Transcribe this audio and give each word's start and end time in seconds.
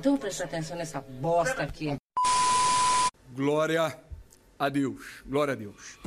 Então 0.00 0.16
presta 0.16 0.44
atenção 0.44 0.78
nessa 0.78 0.98
bosta 0.98 1.62
aqui. 1.62 1.94
Glória 3.34 4.00
a 4.58 4.68
Deus. 4.70 5.22
Glória 5.26 5.52
a 5.52 5.54
Deus. 5.54 5.98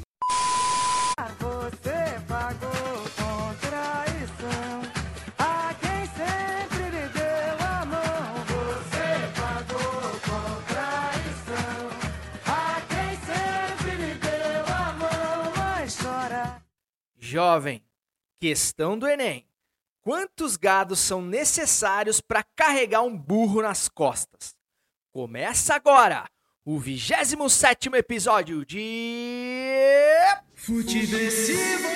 Você 1.39 2.19
pagou 2.27 2.71
com 2.71 3.53
traição 3.61 4.81
a 5.37 5.75
quem 5.75 6.07
sempre 6.07 6.89
lhe 6.89 7.07
deu 7.09 7.67
a 7.67 7.85
mão. 7.85 8.45
Você 8.47 9.05
pagou 9.39 10.09
com 10.25 10.63
traição 10.73 11.89
a 12.47 12.81
quem 12.89 13.15
sempre 13.27 13.95
lhe 13.95 14.15
deu 14.15 14.73
a 14.75 14.93
mão. 14.93 15.53
Mas 15.55 15.95
chora. 16.01 16.63
Jovem, 17.19 17.85
questão 18.41 18.97
do 18.97 19.07
Enem. 19.07 19.47
Quantos 20.03 20.57
gados 20.57 20.99
são 20.99 21.21
necessários 21.21 22.19
para 22.19 22.43
carregar 22.57 23.03
um 23.03 23.17
burro 23.17 23.61
nas 23.61 23.87
costas? 23.87 24.53
Começa 25.13 25.73
agora 25.73 26.29
o 26.65 26.77
27 26.77 27.87
episódio 27.93 28.65
de. 28.65 29.79
Futeversivo. 30.55 31.87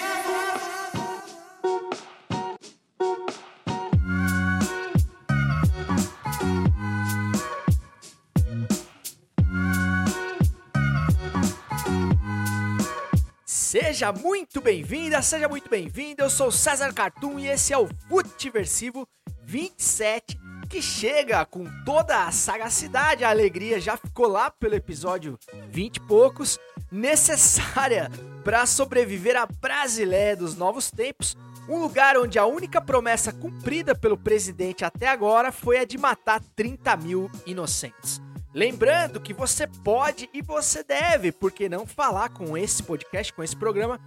Seja 13.68 14.14
muito 14.14 14.62
bem-vinda, 14.62 15.22
seja 15.22 15.50
muito 15.50 15.70
bem-vindo. 15.70 16.24
Eu 16.24 16.30
sou 16.30 16.50
César 16.50 16.94
Cartoon 16.94 17.38
e 17.38 17.50
esse 17.50 17.74
é 17.74 17.78
o 17.78 17.90
Futiversivo 18.08 19.06
27, 19.44 20.40
que 20.70 20.82
chega 20.82 21.46
com 21.46 21.66
toda 21.84 22.24
a 22.24 22.32
sagacidade, 22.32 23.26
a 23.26 23.30
alegria, 23.30 23.78
já 23.78 23.98
ficou 23.98 24.26
lá 24.26 24.50
pelo 24.50 24.76
episódio 24.76 25.38
20 25.70 25.98
e 25.98 26.00
poucos, 26.00 26.58
necessária 26.90 28.10
para 28.42 28.66
sobreviver 28.66 29.36
à 29.36 29.46
Brasileia 29.46 30.38
dos 30.38 30.56
novos 30.56 30.90
tempos, 30.90 31.36
um 31.68 31.78
lugar 31.78 32.16
onde 32.16 32.40
a 32.40 32.46
única 32.46 32.80
promessa 32.80 33.34
cumprida 33.34 33.94
pelo 33.94 34.18
presidente 34.18 34.86
até 34.86 35.10
agora 35.10 35.52
foi 35.52 35.80
a 35.80 35.84
de 35.84 35.98
matar 35.98 36.40
30 36.56 36.96
mil 36.96 37.30
inocentes. 37.46 38.22
Lembrando 38.54 39.20
que 39.20 39.34
você 39.34 39.68
pode 39.68 40.30
e 40.34 40.42
você 40.42 40.82
deve, 40.84 41.32
porque 41.32 41.70
não 41.70 41.86
falar 41.86 42.30
com 42.30 42.58
esse 42.58 42.82
podcast, 42.82 43.32
com 43.34 43.44
esse 43.44 43.56
programa, 43.56 44.00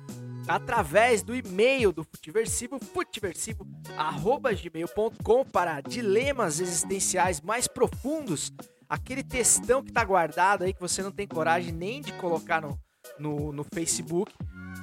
através 0.48 1.22
do 1.22 1.33
e-mail 1.34 1.92
do 1.92 2.02
Futiversivo, 2.02 2.78
futiversivo.gmail.com 2.78 5.44
para 5.44 5.80
dilemas 5.80 6.58
existenciais 6.58 7.41
mais 7.41 7.68
profundos, 7.68 8.52
aquele 8.88 9.22
textão 9.22 9.83
que 9.83 9.92
tá 9.92 10.05
guardado 10.05 10.64
aí 10.64 10.72
que 10.72 10.80
você 10.80 11.02
não 11.02 11.12
tem 11.12 11.28
coragem 11.28 11.72
nem 11.72 12.00
de 12.00 12.12
colocar 12.14 12.62
no, 12.62 12.80
no, 13.18 13.52
no 13.52 13.62
Facebook. 13.62 14.33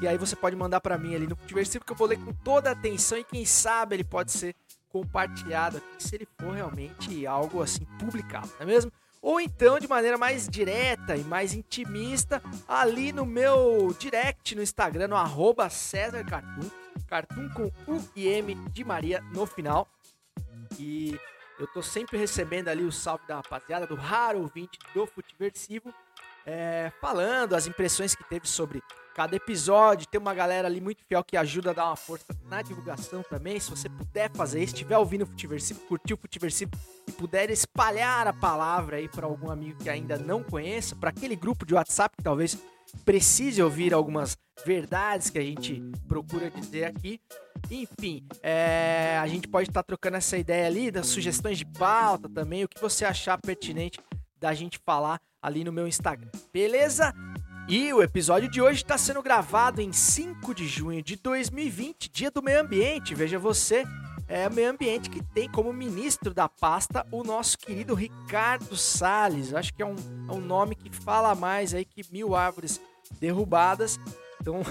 E 0.02 0.08
aí 0.08 0.18
você 0.18 0.36
pode 0.36 0.56
mandar 0.56 0.80
para 0.80 0.98
mim 0.98 1.16
ali 1.16 1.26
no 1.26 1.36
Futiversivo 1.36 1.84
que 1.84 1.92
eu 1.92 1.98
vou 1.98 2.08
ler 2.08 2.24
com 2.24 2.32
toda 2.32 2.70
a 2.70 2.74
atenção 2.74 3.18
e 3.18 3.24
quem 3.24 3.44
sabe 3.46 3.96
ele 3.96 4.04
pode 4.04 4.32
ser 4.32 4.56
compartilhado 4.88 5.78
aqui 5.78 6.04
se 6.04 6.16
ele 6.16 6.28
for 6.40 6.54
realmente 6.54 7.26
algo 7.26 7.62
assim 7.62 7.86
publicado, 8.00 8.48
não 8.60 8.62
é 8.62 8.66
mesmo? 8.66 8.92
Ou 9.22 9.40
então 9.40 9.80
de 9.80 9.88
maneira 9.88 10.18
mais 10.18 10.48
direta 10.48 11.16
e 11.16 11.24
mais 11.24 11.54
intimista 11.54 12.42
ali 12.68 13.12
no 13.12 13.26
meu 13.26 13.96
direct 14.00 14.56
no 14.56 14.62
Instagram, 14.62 15.08
no 15.08 15.16
arroba 15.16 15.70
César 15.70 16.24
Cartoon, 16.24 17.50
com 17.50 17.66
U 17.92 18.10
e 18.16 18.28
M 18.28 18.56
de 18.72 18.84
Maria 18.84 19.22
no 19.34 19.46
final. 19.46 19.88
E 20.78 21.20
eu 21.60 21.68
tô 21.68 21.82
sempre 21.82 22.18
recebendo 22.18 22.68
ali 22.68 22.84
o 22.84 22.92
salve 22.92 23.26
da 23.28 23.38
rapaziada, 23.38 23.88
do 23.88 23.96
raro 23.96 24.42
ouvinte 24.42 24.78
do 24.94 25.08
Futiversivo, 25.08 25.94
é, 26.46 26.92
falando 27.02 27.56
as 27.56 27.68
impressões 27.68 28.16
que 28.16 28.24
teve 28.24 28.48
sobre 28.48 28.82
cada 29.18 29.36
episódio. 29.36 30.08
Tem 30.08 30.22
uma 30.22 30.36
galera 30.36 30.68
ali 30.68 30.80
muito 30.80 31.04
fiel 31.04 31.24
que 31.24 31.36
ajuda 31.36 31.72
a 31.72 31.74
dar 31.74 31.86
uma 31.88 31.96
força 31.96 32.28
na 32.46 32.62
divulgação 32.62 33.24
também. 33.24 33.60
Se 33.60 33.72
você 33.72 33.90
puder 33.90 34.30
fazer 34.30 34.62
isso, 34.62 34.76
estiver 34.76 34.96
ouvindo 34.96 35.24
o 35.24 35.26
Futiversivo, 35.26 35.80
curtiu 35.88 36.16
o 36.16 36.20
Futiversivo 36.20 36.70
e 37.08 37.12
puder 37.12 37.50
espalhar 37.50 38.28
a 38.28 38.34
palavra 38.34 38.98
aí 38.98 39.10
para 39.10 39.26
algum 39.26 39.50
amigo 39.50 39.80
que 39.80 39.90
ainda 39.90 40.20
não 40.20 40.44
conheça, 40.44 40.96
para 40.96 41.10
aquele 41.10 41.36
grupo 41.36 41.66
de 41.66 41.74
WhatsApp 41.74 42.16
que 42.16 42.24
talvez 42.24 42.60
precise 43.04 43.62
ouvir 43.62 43.92
algumas 43.92 44.38
verdades 44.64 45.32
que 45.32 45.40
a 45.40 45.44
gente 45.44 45.82
procura 46.08 46.52
dizer 46.52 46.86
aqui. 46.86 47.20
Enfim, 47.72 48.24
é, 48.44 49.18
a 49.20 49.28
gente 49.28 49.48
pode 49.48 49.68
estar 49.68 49.82
tá 49.82 49.88
trocando 49.88 50.18
essa 50.18 50.38
ideia 50.38 50.68
ali, 50.68 50.92
das 50.92 51.08
sugestões 51.08 51.58
de 51.58 51.66
pauta 51.66 52.30
também, 52.30 52.64
o 52.64 52.70
que 52.70 52.80
você 52.80 53.04
achar 53.04 53.42
pertinente 53.42 54.00
da 54.40 54.54
gente 54.54 54.80
falar 54.86 55.20
ali 55.42 55.64
no 55.64 55.72
meu 55.72 55.88
Instagram. 55.88 56.30
Beleza? 56.54 57.14
E 57.70 57.94
o 57.94 58.02
episódio 58.02 58.50
de 58.50 58.62
hoje 58.62 58.82
está 58.82 58.98
sendo 58.98 59.22
gravado 59.22 59.82
em 59.82 59.92
5 59.92 60.56
de 60.56 60.66
junho 60.66 61.04
de 61.04 61.18
2020, 61.18 62.10
dia 62.10 62.32
do 62.32 62.42
meio 62.42 62.62
ambiente. 62.62 63.14
Veja 63.14 63.38
você, 63.38 63.84
é 64.26 64.48
o 64.48 64.54
meio 64.54 64.72
ambiente 64.72 65.10
que 65.10 65.22
tem 65.22 65.52
como 65.52 65.74
ministro 65.74 66.34
da 66.34 66.48
pasta 66.48 67.06
o 67.12 67.26
nosso 67.26 67.58
querido 67.58 67.94
Ricardo 67.94 68.78
Salles. 68.78 69.54
Acho 69.54 69.74
que 69.74 69.84
é 69.84 69.86
um, 69.86 69.96
é 70.30 70.32
um 70.32 70.40
nome 70.40 70.76
que 70.76 70.90
fala 70.90 71.36
mais 71.36 71.74
aí 71.74 71.84
que 71.84 72.06
mil 72.10 72.36
árvores 72.36 72.80
derrubadas. 73.20 74.00
Então, 74.40 74.62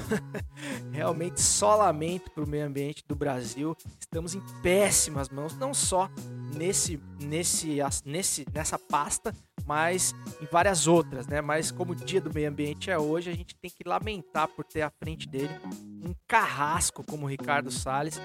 realmente 0.90 1.38
só 1.38 1.76
lamento 1.76 2.30
para 2.30 2.44
o 2.44 2.48
meio 2.48 2.64
ambiente 2.64 3.04
do 3.06 3.14
Brasil. 3.14 3.76
Estamos 4.00 4.34
em 4.34 4.40
péssimas 4.62 5.28
mãos, 5.28 5.54
não 5.58 5.74
só 5.74 6.08
nesse, 6.54 6.98
nesse, 7.20 7.76
nesse, 8.06 8.46
nessa 8.54 8.78
pasta, 8.78 9.34
mas 9.66 10.14
em 10.40 10.46
várias 10.46 10.86
outras, 10.86 11.26
né? 11.26 11.40
Mas 11.40 11.70
como 11.70 11.92
o 11.92 11.96
dia 11.96 12.20
do 12.20 12.32
meio 12.32 12.48
ambiente 12.48 12.90
é 12.90 12.98
hoje, 12.98 13.30
a 13.30 13.34
gente 13.34 13.54
tem 13.56 13.70
que 13.70 13.86
lamentar 13.86 14.48
por 14.48 14.64
ter 14.64 14.82
à 14.82 14.90
frente 14.90 15.28
dele 15.28 15.50
um 16.04 16.14
carrasco 16.26 17.02
como 17.02 17.26
o 17.26 17.28
Ricardo 17.28 17.70
Salles, 17.70 18.20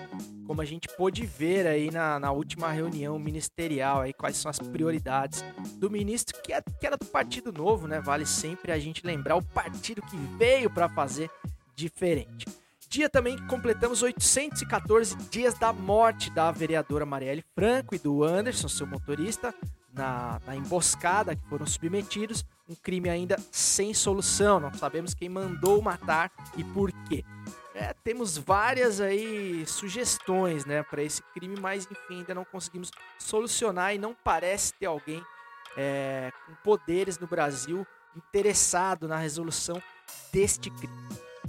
como 0.45 0.61
a 0.61 0.65
gente 0.65 0.87
pôde 0.95 1.25
ver 1.25 1.65
aí 1.65 1.89
na, 1.89 2.19
na 2.19 2.31
última 2.31 2.71
reunião 2.71 3.17
ministerial, 3.17 4.01
aí 4.01 4.13
quais 4.13 4.37
são 4.37 4.49
as 4.49 4.59
prioridades 4.59 5.43
do 5.77 5.89
ministro, 5.89 6.39
que, 6.43 6.53
é, 6.53 6.61
que 6.61 6.85
era 6.85 6.95
do 6.95 7.05
Partido 7.05 7.51
Novo, 7.51 7.87
né? 7.87 7.99
Vale 7.99 8.25
sempre 8.25 8.71
a 8.71 8.77
gente 8.77 9.05
lembrar 9.05 9.35
o 9.35 9.43
partido 9.43 10.01
que 10.03 10.17
veio 10.37 10.69
para 10.69 10.87
fazer 10.87 11.29
diferente. 11.75 12.45
Dia 12.87 13.09
também 13.09 13.37
que 13.37 13.47
completamos 13.47 14.03
814 14.03 15.15
dias 15.29 15.57
da 15.57 15.71
morte 15.71 16.29
da 16.29 16.51
vereadora 16.51 17.05
Marielle 17.05 17.43
Franco 17.55 17.95
e 17.95 17.97
do 17.97 18.21
Anderson, 18.21 18.67
seu 18.67 18.85
motorista, 18.85 19.55
na, 19.93 20.39
na, 20.45 20.55
emboscada 20.55 21.35
que 21.35 21.47
foram 21.47 21.65
submetidos, 21.65 22.45
um 22.67 22.75
crime 22.75 23.09
ainda 23.09 23.37
sem 23.51 23.93
solução. 23.93 24.59
Não 24.59 24.73
sabemos 24.73 25.13
quem 25.13 25.29
mandou 25.29 25.81
matar 25.81 26.31
e 26.57 26.63
por 26.63 26.91
quê. 27.07 27.23
É, 27.73 27.93
temos 28.03 28.37
várias 28.37 28.99
aí 28.99 29.65
sugestões, 29.65 30.65
né, 30.65 30.83
para 30.83 31.01
esse 31.01 31.21
crime, 31.33 31.59
mas 31.59 31.87
enfim 31.89 32.19
ainda 32.19 32.35
não 32.35 32.45
conseguimos 32.45 32.91
solucionar 33.17 33.95
e 33.95 33.97
não 33.97 34.13
parece 34.13 34.73
ter 34.73 34.87
alguém 34.87 35.23
é, 35.77 36.31
com 36.45 36.53
poderes 36.63 37.17
no 37.17 37.27
Brasil 37.27 37.85
interessado 38.15 39.07
na 39.07 39.17
resolução 39.17 39.81
deste 40.31 40.69
crime. 40.69 40.93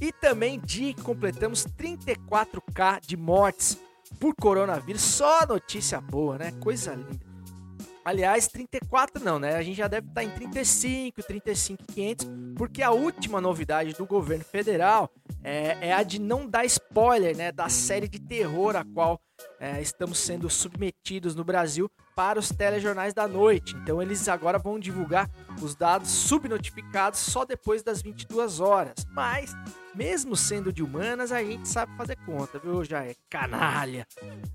E 0.01 0.13
também 0.13 0.61
que 0.61 0.95
completamos 1.03 1.67
34k 1.67 3.01
de 3.01 3.17
mortes 3.17 3.79
por 4.19 4.35
coronavírus. 4.35 5.03
Só 5.03 5.47
notícia 5.47 6.01
boa, 6.01 6.39
né? 6.39 6.53
Coisa 6.61 6.95
linda. 6.95 7.32
Aliás, 8.05 8.49
34 8.49 9.23
não, 9.23 9.39
né? 9.39 9.55
A 9.55 9.63
gente 9.63 9.77
já 9.77 9.87
deve 9.87 10.09
estar 10.09 10.25
em 10.25 10.31
35, 10.31 11.23
35,500, 11.23 12.27
porque 12.57 12.83
a 12.83 12.91
última 12.91 13.41
novidade 13.41 13.93
do 13.95 14.05
governo 14.05 14.45
federal 14.45 15.09
é, 15.45 15.89
é, 15.89 15.93
a 15.93 16.03
de 16.03 16.21
não 16.21 16.49
dar 16.49 16.65
spoiler, 16.65 17.37
né? 17.37 17.53
Da 17.53 17.69
série 17.69 18.09
de 18.09 18.21
terror 18.21 18.75
a 18.75 18.85
qual 18.85 19.21
é, 19.61 19.81
estamos 19.81 20.19
sendo 20.19 20.49
submetidos 20.51 21.35
no 21.35 21.45
Brasil 21.45 21.91
para 22.15 22.39
os 22.39 22.49
telejornais 22.49 23.15
da 23.15 23.27
noite. 23.27 23.77
Então 23.77 24.03
eles 24.03 24.29
agora 24.29 24.59
vão 24.59 24.79
divulgar 24.79 25.31
os 25.61 25.75
dados 25.75 26.11
subnotificados 26.11 27.21
só 27.21 27.45
depois 27.45 27.83
das 27.83 28.03
22 28.03 28.61
horas. 28.61 28.95
Mas, 29.11 29.55
mesmo 29.95 30.37
sendo 30.37 30.73
de 30.73 30.83
humanas, 30.83 31.33
a 31.33 31.43
gente 31.43 31.69
sabe 31.69 31.97
fazer 31.97 32.17
conta, 32.27 32.59
viu? 32.59 32.85
Já 32.85 33.05
é 33.05 33.15
canalha. 33.31 34.07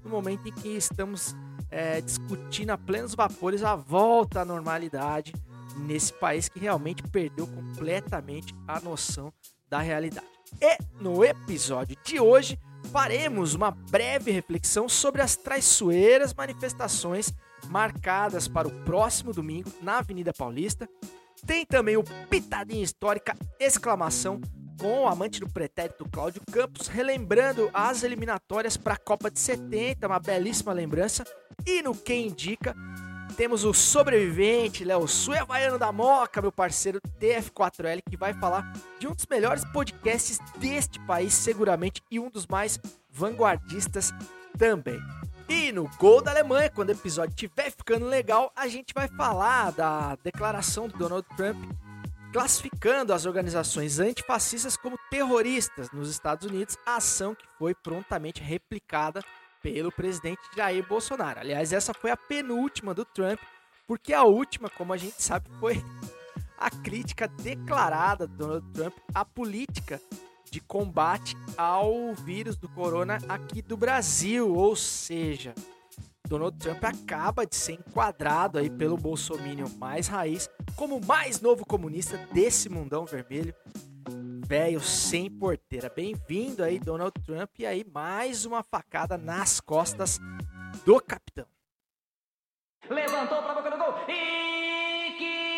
No 0.03 0.09
momento 0.09 0.47
em 0.47 0.51
que 0.51 0.69
estamos 0.69 1.35
é, 1.69 2.01
discutindo 2.01 2.71
a 2.71 2.77
plenos 2.77 3.15
vapores 3.15 3.63
a 3.63 3.75
volta 3.75 4.41
à 4.41 4.45
normalidade 4.45 5.33
nesse 5.77 6.11
país 6.13 6.49
que 6.49 6.59
realmente 6.59 7.03
perdeu 7.03 7.47
completamente 7.47 8.55
a 8.67 8.79
noção 8.79 9.31
da 9.69 9.79
realidade. 9.79 10.27
E 10.61 10.77
no 10.99 11.23
episódio 11.23 11.97
de 12.03 12.19
hoje 12.19 12.57
faremos 12.91 13.53
uma 13.53 13.71
breve 13.71 14.31
reflexão 14.31 14.87
sobre 14.87 15.21
as 15.21 15.35
traiçoeiras 15.35 16.33
manifestações 16.33 17.33
marcadas 17.69 18.47
para 18.47 18.67
o 18.67 18.83
próximo 18.83 19.33
domingo 19.33 19.71
na 19.81 19.99
Avenida 19.99 20.33
Paulista. 20.33 20.87
Tem 21.45 21.65
também 21.65 21.97
o 21.97 22.03
Pitadinha 22.29 22.83
Histórica, 22.83 23.35
exclamação, 23.59 24.41
com 24.79 25.01
o 25.01 25.07
amante 25.07 25.39
do 25.39 25.47
pretérito 25.47 26.07
Cláudio 26.09 26.41
Campos, 26.51 26.87
relembrando 26.87 27.69
as 27.73 28.03
eliminatórias 28.03 28.77
para 28.77 28.93
a 28.93 28.97
Copa 28.97 29.29
de 29.29 29.39
70, 29.39 30.07
uma 30.07 30.19
belíssima 30.19 30.71
lembrança. 30.71 31.23
E 31.65 31.81
no 31.81 31.95
Quem 31.95 32.27
Indica, 32.27 32.75
temos 33.37 33.63
o 33.63 33.71
sobrevivente, 33.71 34.83
Léo 34.83 35.07
Su 35.07 35.31
Havaiano 35.31 35.77
da 35.77 35.91
Moca, 35.91 36.41
meu 36.41 36.51
parceiro 36.51 36.99
TF4L, 37.21 38.01
que 38.09 38.17
vai 38.17 38.33
falar 38.33 38.73
de 38.99 39.07
um 39.07 39.13
dos 39.13 39.27
melhores 39.29 39.63
podcasts 39.65 40.39
deste 40.57 40.99
país, 41.01 41.35
seguramente, 41.35 42.01
e 42.09 42.19
um 42.19 42.31
dos 42.31 42.47
mais 42.47 42.79
vanguardistas 43.11 44.11
também. 44.57 44.99
E 45.47 45.71
no 45.71 45.87
Gol 45.99 46.23
da 46.23 46.31
Alemanha, 46.31 46.71
quando 46.71 46.89
o 46.89 46.93
episódio 46.93 47.29
estiver 47.29 47.69
ficando 47.69 48.07
legal, 48.07 48.51
a 48.55 48.67
gente 48.67 48.91
vai 48.91 49.07
falar 49.07 49.71
da 49.71 50.17
declaração 50.23 50.87
do 50.87 50.97
Donald 50.97 51.25
Trump 51.37 51.57
classificando 52.33 53.13
as 53.13 53.25
organizações 53.25 53.99
antifascistas 53.99 54.75
como 54.75 54.97
terroristas 55.11 55.91
nos 55.91 56.09
Estados 56.09 56.49
Unidos, 56.49 56.75
ação 56.85 57.35
que 57.35 57.45
foi 57.57 57.75
prontamente 57.75 58.41
replicada 58.41 59.23
pelo 59.73 59.91
presidente 59.91 60.39
Jair 60.55 60.87
Bolsonaro. 60.87 61.41
Aliás, 61.41 61.73
essa 61.73 61.93
foi 61.93 62.09
a 62.09 62.15
penúltima 62.15 62.93
do 62.93 63.03
Trump, 63.03 63.37
porque 63.85 64.13
a 64.13 64.23
última, 64.23 64.69
como 64.69 64.93
a 64.93 64.97
gente 64.97 65.21
sabe, 65.21 65.49
foi 65.59 65.83
a 66.57 66.69
crítica 66.69 67.27
declarada 67.27 68.25
do 68.25 68.37
Donald 68.37 68.71
Trump 68.71 68.93
à 69.13 69.25
política 69.25 69.99
de 70.49 70.61
combate 70.61 71.35
ao 71.57 72.13
vírus 72.15 72.55
do 72.55 72.69
corona 72.69 73.17
aqui 73.27 73.61
do 73.61 73.75
Brasil, 73.75 74.53
ou 74.53 74.73
seja, 74.73 75.53
Donald 76.25 76.57
Trump 76.57 76.81
acaba 76.85 77.45
de 77.45 77.57
ser 77.57 77.73
enquadrado 77.73 78.59
aí 78.59 78.69
pelo 78.69 78.95
Bolsonaro 78.95 79.69
mais 79.77 80.07
raiz 80.07 80.49
como 80.77 80.95
o 80.95 81.05
mais 81.05 81.41
novo 81.41 81.65
comunista 81.65 82.17
desse 82.31 82.69
mundão 82.69 83.05
vermelho, 83.05 83.53
velho 84.45 84.79
sem 84.79 85.29
porteira. 85.29 85.89
Bem-vindo 85.89 86.63
aí, 86.63 86.79
Donald 86.79 87.13
Trump, 87.25 87.51
e 87.59 87.65
aí 87.65 87.83
mais 87.83 88.45
uma 88.45 88.63
facada 88.63 89.17
nas 89.17 89.59
costas 89.59 90.19
do 90.85 90.99
capitão. 91.01 91.45
Levantou 92.89 93.41
pra 93.43 93.53
boca 93.53 93.71
do 93.71 93.77
gol. 93.77 93.93
E 94.07 95.11
que 95.17 95.56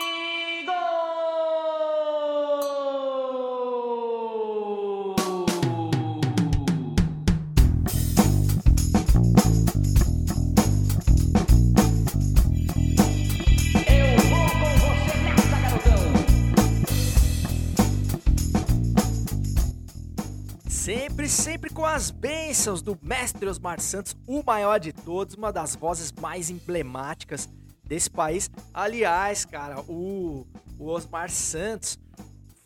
Sempre, 21.29 21.69
com 21.69 21.85
as 21.85 22.09
bênçãos 22.09 22.81
do 22.81 22.97
mestre 23.03 23.47
Osmar 23.47 23.79
Santos, 23.79 24.17
o 24.25 24.41
maior 24.43 24.79
de 24.79 24.91
todos, 24.91 25.35
uma 25.35 25.53
das 25.53 25.75
vozes 25.75 26.11
mais 26.11 26.49
emblemáticas 26.49 27.47
desse 27.83 28.09
país. 28.09 28.49
Aliás, 28.73 29.45
cara, 29.45 29.79
o, 29.81 30.47
o 30.79 30.87
Osmar 30.87 31.29
Santos 31.29 31.99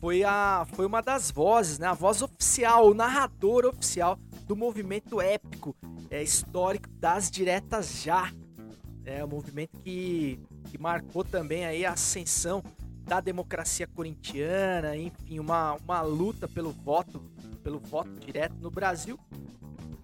foi, 0.00 0.24
a, 0.24 0.66
foi 0.72 0.86
uma 0.86 1.02
das 1.02 1.30
vozes, 1.30 1.78
né? 1.78 1.88
A 1.88 1.92
voz 1.92 2.22
oficial, 2.22 2.88
o 2.88 2.94
narrador 2.94 3.66
oficial 3.66 4.18
do 4.46 4.56
movimento 4.56 5.20
épico, 5.20 5.76
é, 6.10 6.22
histórico 6.22 6.88
das 6.88 7.30
diretas 7.30 8.02
já. 8.02 8.32
É 9.04 9.22
um 9.22 9.28
movimento 9.28 9.76
que, 9.84 10.40
que 10.70 10.78
marcou 10.78 11.22
também 11.22 11.66
aí 11.66 11.84
a 11.84 11.92
ascensão 11.92 12.64
da 13.04 13.20
democracia 13.20 13.86
corintiana, 13.86 14.96
enfim, 14.96 15.38
uma, 15.38 15.74
uma 15.74 16.00
luta 16.00 16.48
pelo 16.48 16.72
voto, 16.72 17.22
pelo 17.64 17.80
voto 17.80 18.10
direto 18.20 18.54
no 18.60 18.70
Brasil, 18.70 19.18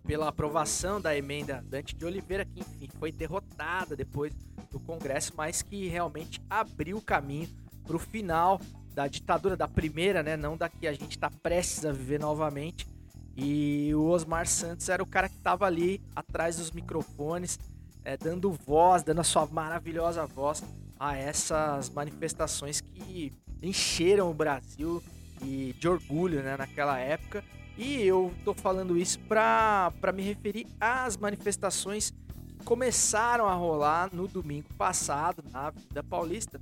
pela 0.05 0.29
aprovação 0.29 1.01
da 1.01 1.15
emenda 1.15 1.63
Dante 1.69 1.95
de 1.95 2.05
Oliveira, 2.05 2.45
que 2.45 2.61
enfim 2.61 2.89
foi 2.99 3.13
derrotada 3.13 3.95
depois 3.95 4.33
do 4.71 4.81
Congresso, 4.81 5.35
mas 5.37 5.61
que 5.61 5.87
realmente 5.87 6.43
abriu 6.49 6.97
o 6.97 7.03
caminho 7.03 7.49
para 7.85 7.95
o 7.95 7.99
final 7.99 8.59
da 8.95 9.07
ditadura 9.07 9.57
da 9.57 9.69
primeira, 9.69 10.23
né? 10.23 10.37
Não 10.37 10.57
da 10.57 10.69
que 10.69 10.87
a 10.89 10.93
gente 10.93 11.13
está 11.13 11.31
prestes 11.31 11.85
a 11.85 11.93
viver 11.93 12.19
novamente. 12.19 12.89
E 13.37 13.95
o 13.95 14.07
Osmar 14.07 14.47
Santos 14.47 14.89
era 14.89 15.03
o 15.03 15.07
cara 15.07 15.29
que 15.29 15.37
estava 15.37 15.67
ali 15.67 16.03
atrás 16.15 16.57
dos 16.57 16.71
microfones, 16.73 17.59
é, 18.05 18.17
dando 18.17 18.51
voz, 18.51 19.03
dando 19.03 19.21
a 19.21 19.25
sua 19.25 19.47
maravilhosa 19.47 20.27
voz 20.27 20.63
a 20.99 21.17
essas 21.17 21.89
manifestações 21.91 22.81
que 22.81 23.33
encheram 23.63 24.31
o 24.31 24.35
Brasil 24.35 25.03
e 25.43 25.75
de 25.79 25.89
orgulho 25.89 26.43
né, 26.43 26.57
naquela 26.57 26.99
época. 26.99 27.45
E 27.77 28.03
eu 28.03 28.33
tô 28.45 28.53
falando 28.53 28.97
isso 28.97 29.19
para 29.21 29.93
me 30.15 30.23
referir 30.23 30.67
às 30.81 31.17
manifestações 31.17 32.11
que 32.11 32.65
começaram 32.65 33.47
a 33.47 33.55
rolar 33.55 34.11
no 34.13 34.29
domingo 34.29 34.69
passado 34.75 35.43
na 35.51 35.69
Avenida 35.69 36.03
Paulista. 36.03 36.61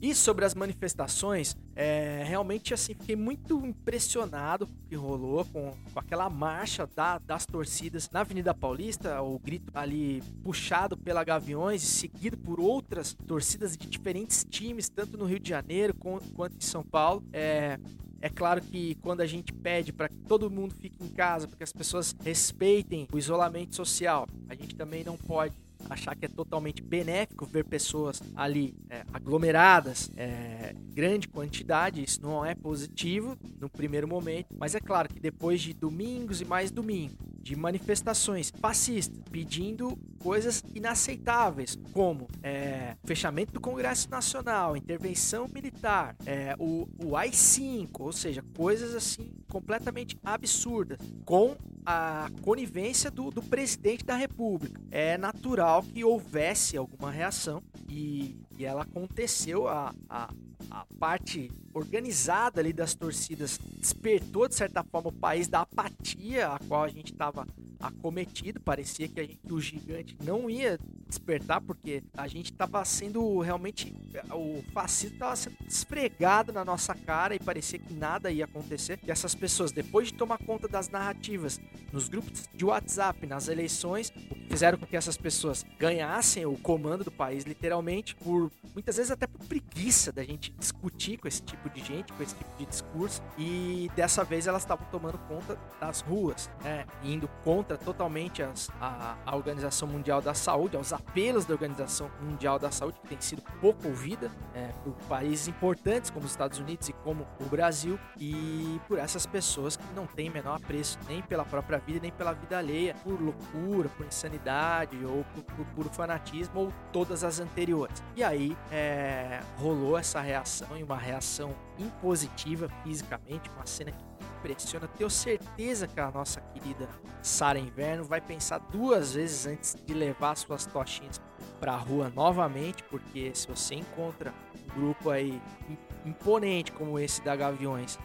E 0.00 0.14
sobre 0.14 0.46
as 0.46 0.54
manifestações, 0.54 1.54
é, 1.76 2.22
realmente 2.26 2.72
assim, 2.72 2.94
fiquei 2.94 3.14
muito 3.16 3.66
impressionado 3.66 4.66
com 4.66 4.72
o 4.72 4.88
que 4.88 4.94
rolou 4.96 5.44
com, 5.44 5.74
com 5.92 5.98
aquela 6.00 6.30
marcha 6.30 6.86
da- 6.96 7.18
das 7.18 7.44
torcidas 7.44 8.08
na 8.10 8.20
Avenida 8.20 8.54
Paulista, 8.54 9.20
o 9.20 9.38
grito 9.38 9.70
ali 9.74 10.22
puxado 10.42 10.96
pela 10.96 11.22
Gaviões 11.22 11.82
e 11.82 11.86
seguido 11.86 12.38
por 12.38 12.58
outras 12.58 13.12
torcidas 13.26 13.76
de 13.76 13.86
diferentes 13.86 14.42
times, 14.48 14.88
tanto 14.88 15.18
no 15.18 15.26
Rio 15.26 15.38
de 15.38 15.50
Janeiro 15.50 15.92
com- 15.94 16.18
quanto 16.34 16.56
em 16.56 16.60
São 16.66 16.82
Paulo. 16.82 17.22
É, 17.30 17.78
é 18.22 18.28
claro 18.30 18.62
que 18.62 18.94
quando 19.02 19.20
a 19.20 19.26
gente 19.26 19.52
pede 19.52 19.92
para 19.92 20.08
que 20.08 20.16
todo 20.26 20.50
mundo 20.50 20.74
fique 20.74 21.04
em 21.04 21.08
casa, 21.08 21.46
para 21.46 21.58
que 21.58 21.64
as 21.64 21.72
pessoas 21.74 22.14
respeitem 22.24 23.06
o 23.12 23.18
isolamento 23.18 23.74
social, 23.76 24.26
a 24.48 24.54
gente 24.54 24.74
também 24.74 25.04
não 25.04 25.18
pode 25.18 25.54
achar 25.90 26.16
que 26.16 26.24
é 26.24 26.28
totalmente 26.28 26.82
benéfico 26.82 27.44
ver 27.44 27.64
pessoas 27.64 28.22
ali 28.36 28.74
é, 28.88 29.02
aglomeradas, 29.12 30.10
é, 30.16 30.74
grande 30.94 31.28
quantidade, 31.28 32.02
isso 32.02 32.22
não 32.22 32.44
é 32.44 32.54
positivo 32.54 33.36
no 33.60 33.68
primeiro 33.68 34.06
momento, 34.06 34.54
mas 34.56 34.74
é 34.74 34.80
claro 34.80 35.08
que 35.08 35.20
depois 35.20 35.60
de 35.60 35.74
domingos 35.74 36.40
e 36.40 36.44
mais 36.44 36.70
domingos, 36.70 37.16
de 37.40 37.56
manifestações 37.56 38.52
fascistas 38.60 39.18
pedindo 39.30 39.98
coisas 40.18 40.62
inaceitáveis, 40.74 41.78
como 41.92 42.28
é, 42.42 42.96
fechamento 43.04 43.52
do 43.52 43.60
Congresso 43.60 44.10
Nacional, 44.10 44.76
intervenção 44.76 45.48
militar, 45.52 46.14
é, 46.26 46.54
o, 46.58 46.88
o 47.02 47.16
AI-5, 47.16 47.88
ou 48.00 48.12
seja, 48.12 48.44
coisas 48.54 48.94
assim 48.94 49.32
completamente 49.48 50.18
absurdas, 50.22 50.98
com 51.24 51.56
a 51.84 52.28
conivência 52.42 53.10
do, 53.10 53.30
do 53.30 53.42
presidente 53.42 54.04
da 54.04 54.14
República. 54.14 54.80
É 54.90 55.16
natural 55.16 55.82
que 55.82 56.04
houvesse 56.04 56.76
alguma 56.76 57.10
reação 57.10 57.62
e, 57.88 58.36
e 58.60 58.64
ela 58.66 58.82
aconteceu. 58.82 59.66
A, 59.66 59.94
a, 60.08 60.30
a 60.70 60.86
parte 60.98 61.50
organizada 61.72 62.60
ali 62.60 62.72
das 62.72 62.94
torcidas 62.94 63.58
despertou, 63.78 64.46
de 64.46 64.54
certa 64.54 64.84
forma, 64.84 65.08
o 65.08 65.12
país 65.12 65.48
da 65.48 65.62
apatia 65.62 66.48
a 66.48 66.58
qual 66.58 66.84
a 66.84 66.88
gente 66.88 67.12
estava 67.12 67.46
acometido. 67.80 68.60
Parecia 68.60 69.08
que, 69.08 69.20
gente- 69.22 69.36
que 69.38 69.52
o 69.52 69.60
gigante 69.60 70.16
não 70.22 70.48
ia 70.50 70.78
despertar, 71.06 71.60
porque 71.60 72.02
a 72.16 72.28
gente 72.28 72.52
estava 72.52 72.84
sendo 72.84 73.40
realmente. 73.40 73.92
O 74.32 74.62
fascismo 74.72 75.14
estava 75.16 75.36
sendo 75.36 75.56
esfregado 75.66 76.52
na 76.52 76.64
nossa 76.64 76.94
cara 76.94 77.34
e 77.34 77.38
parecia 77.40 77.78
que 77.78 77.92
nada 77.94 78.30
ia 78.30 78.44
acontecer. 78.44 79.00
E 79.06 79.10
essas 79.10 79.34
pessoas, 79.34 79.72
depois 79.72 80.08
de 80.08 80.14
tomar 80.14 80.38
conta 80.38 80.68
das 80.68 80.88
narrativas 80.88 81.60
nos 81.92 82.08
grupos 82.08 82.48
de 82.54 82.64
WhatsApp, 82.64 83.26
nas 83.26 83.48
eleições, 83.48 84.12
fizeram 84.48 84.78
com 84.78 84.86
que 84.86 84.96
essas 84.96 85.16
pessoas 85.16 85.64
ganhassem 85.78 86.46
o 86.46 86.56
comando 86.58 87.04
do 87.04 87.10
país, 87.10 87.44
literalmente, 87.44 88.14
por 88.16 88.50
muitas 88.74 88.96
vezes 88.96 89.10
até 89.10 89.26
por 89.26 89.40
preguiça 89.46 90.12
da 90.12 90.22
gente 90.22 90.52
discutir 90.58 91.16
com 91.18 91.26
esse 91.26 91.42
tipo 91.42 91.68
de 91.70 91.82
gente, 91.84 92.12
com 92.12 92.22
esse 92.22 92.34
tipo 92.34 92.56
de 92.56 92.66
discurso. 92.66 93.20
E 93.38 93.90
dessa 93.96 94.22
vez 94.24 94.46
elas 94.46 94.62
estavam 94.62 94.86
tomando 94.90 95.18
conta 95.26 95.58
das 95.80 96.00
ruas, 96.00 96.48
né? 96.62 96.86
Indo 97.02 97.26
contra 97.42 97.69
totalmente 97.76 98.42
as- 98.42 98.70
a, 98.80 99.16
a 99.24 99.36
Organização 99.36 99.88
Mundial 99.88 100.20
da 100.20 100.34
Saúde, 100.34 100.76
aos 100.76 100.92
apelos 100.92 101.44
da 101.44 101.54
Organização 101.54 102.10
Mundial 102.20 102.58
da 102.58 102.70
Saúde, 102.70 102.98
que 103.00 103.08
tem 103.08 103.20
sido 103.20 103.42
pouco 103.60 103.88
ouvida 103.88 104.30
é, 104.54 104.68
por 104.84 104.92
países 105.08 105.48
importantes 105.48 106.10
como 106.10 106.24
os 106.24 106.30
Estados 106.32 106.58
Unidos 106.58 106.88
e 106.88 106.92
como 106.92 107.26
o 107.40 107.44
Brasil, 107.44 107.98
e 108.18 108.80
por 108.88 108.98
essas 108.98 109.26
pessoas 109.26 109.76
que 109.76 109.84
não 109.94 110.06
têm 110.06 110.30
menor 110.30 110.56
apreço 110.56 110.98
nem 111.08 111.22
pela 111.22 111.44
própria 111.44 111.78
vida, 111.78 112.00
nem 112.00 112.10
pela 112.12 112.32
vida 112.32 112.58
alheia, 112.58 112.94
por 113.02 113.20
loucura, 113.20 113.88
por 113.90 114.06
insanidade, 114.06 114.96
ou 115.04 115.24
por, 115.56 115.64
por 115.74 115.84
fanatismo, 115.92 116.60
ou 116.60 116.72
todas 116.92 117.24
as 117.24 117.40
anteriores. 117.40 118.02
E 118.16 118.22
aí 118.22 118.56
é, 118.70 119.40
rolou 119.58 119.98
essa 119.98 120.20
reação, 120.20 120.76
e 120.76 120.82
uma 120.82 120.96
reação 120.96 121.54
impositiva 121.78 122.68
fisicamente, 122.82 123.48
uma 123.56 123.66
cena 123.66 123.92
que 123.92 124.04
impressiona. 124.40 124.88
Tenho 124.88 125.10
certeza 125.10 125.86
que 125.86 126.00
a 126.00 126.10
nossa 126.10 126.40
querida 126.40 126.88
Sara 127.22 127.58
Inverno 127.58 128.04
vai 128.04 128.20
pensar 128.20 128.58
duas 128.58 129.14
vezes 129.14 129.46
antes 129.46 129.76
de 129.86 129.94
levar 129.94 130.34
suas 130.36 130.64
tochinhas 130.66 131.20
pra 131.60 131.76
rua 131.76 132.10
novamente, 132.14 132.82
porque 132.84 133.32
se 133.34 133.46
você 133.46 133.74
encontra 133.74 134.32
um 134.56 134.80
grupo 134.80 135.10
aí 135.10 135.40
im- 135.68 136.10
imponente 136.10 136.72
como 136.72 136.98
esse 136.98 137.22
da 137.22 137.36
Gaviões, 137.36 137.98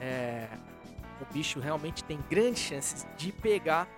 é, 0.00 0.48
o 1.20 1.32
bicho 1.32 1.58
realmente 1.60 2.04
tem 2.04 2.18
grandes 2.30 2.62
chances 2.62 3.06
de 3.16 3.32
pegar. 3.32 3.88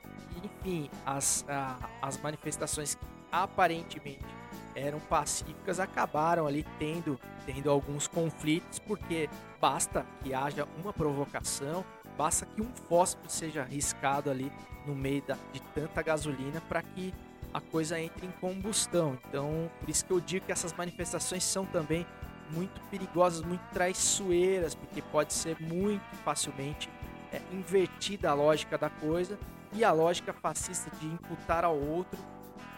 Enfim, 0.42 0.90
as, 1.04 1.44
a- 1.48 1.76
as 2.00 2.16
manifestações 2.18 2.94
que 2.94 3.04
aparentemente 3.30 4.24
eram 4.74 5.00
pacíficas 5.00 5.80
acabaram 5.80 6.46
ali 6.46 6.66
tendo, 6.78 7.18
tendo 7.46 7.70
alguns 7.70 8.06
conflitos, 8.06 8.78
porque 8.78 9.28
basta 9.60 10.06
que 10.22 10.34
haja 10.34 10.66
uma 10.80 10.92
provocação, 10.92 11.84
basta 12.16 12.46
que 12.46 12.60
um 12.60 12.72
fósforo 12.88 13.28
seja 13.28 13.62
riscado 13.62 14.30
ali 14.30 14.52
no 14.86 14.94
meio 14.94 15.22
da, 15.22 15.36
de 15.52 15.60
tanta 15.74 16.02
gasolina 16.02 16.60
para 16.68 16.82
que 16.82 17.14
a 17.52 17.60
coisa 17.60 18.00
entre 18.00 18.26
em 18.26 18.30
combustão. 18.32 19.18
Então, 19.28 19.70
por 19.80 19.88
isso 19.88 20.04
que 20.04 20.12
eu 20.12 20.20
digo 20.20 20.46
que 20.46 20.52
essas 20.52 20.72
manifestações 20.72 21.44
são 21.44 21.66
também 21.66 22.06
muito 22.50 22.80
perigosas, 22.90 23.42
muito 23.42 23.62
traiçoeiras, 23.72 24.74
porque 24.74 25.02
pode 25.02 25.32
ser 25.32 25.56
muito 25.60 26.02
facilmente 26.24 26.88
é, 27.32 27.40
invertida 27.52 28.30
a 28.30 28.34
lógica 28.34 28.76
da 28.76 28.90
coisa 28.90 29.38
e 29.72 29.84
a 29.84 29.92
lógica 29.92 30.32
fascista 30.32 30.90
de 30.96 31.06
imputar 31.06 31.64
ao 31.64 31.78
outro 31.78 32.18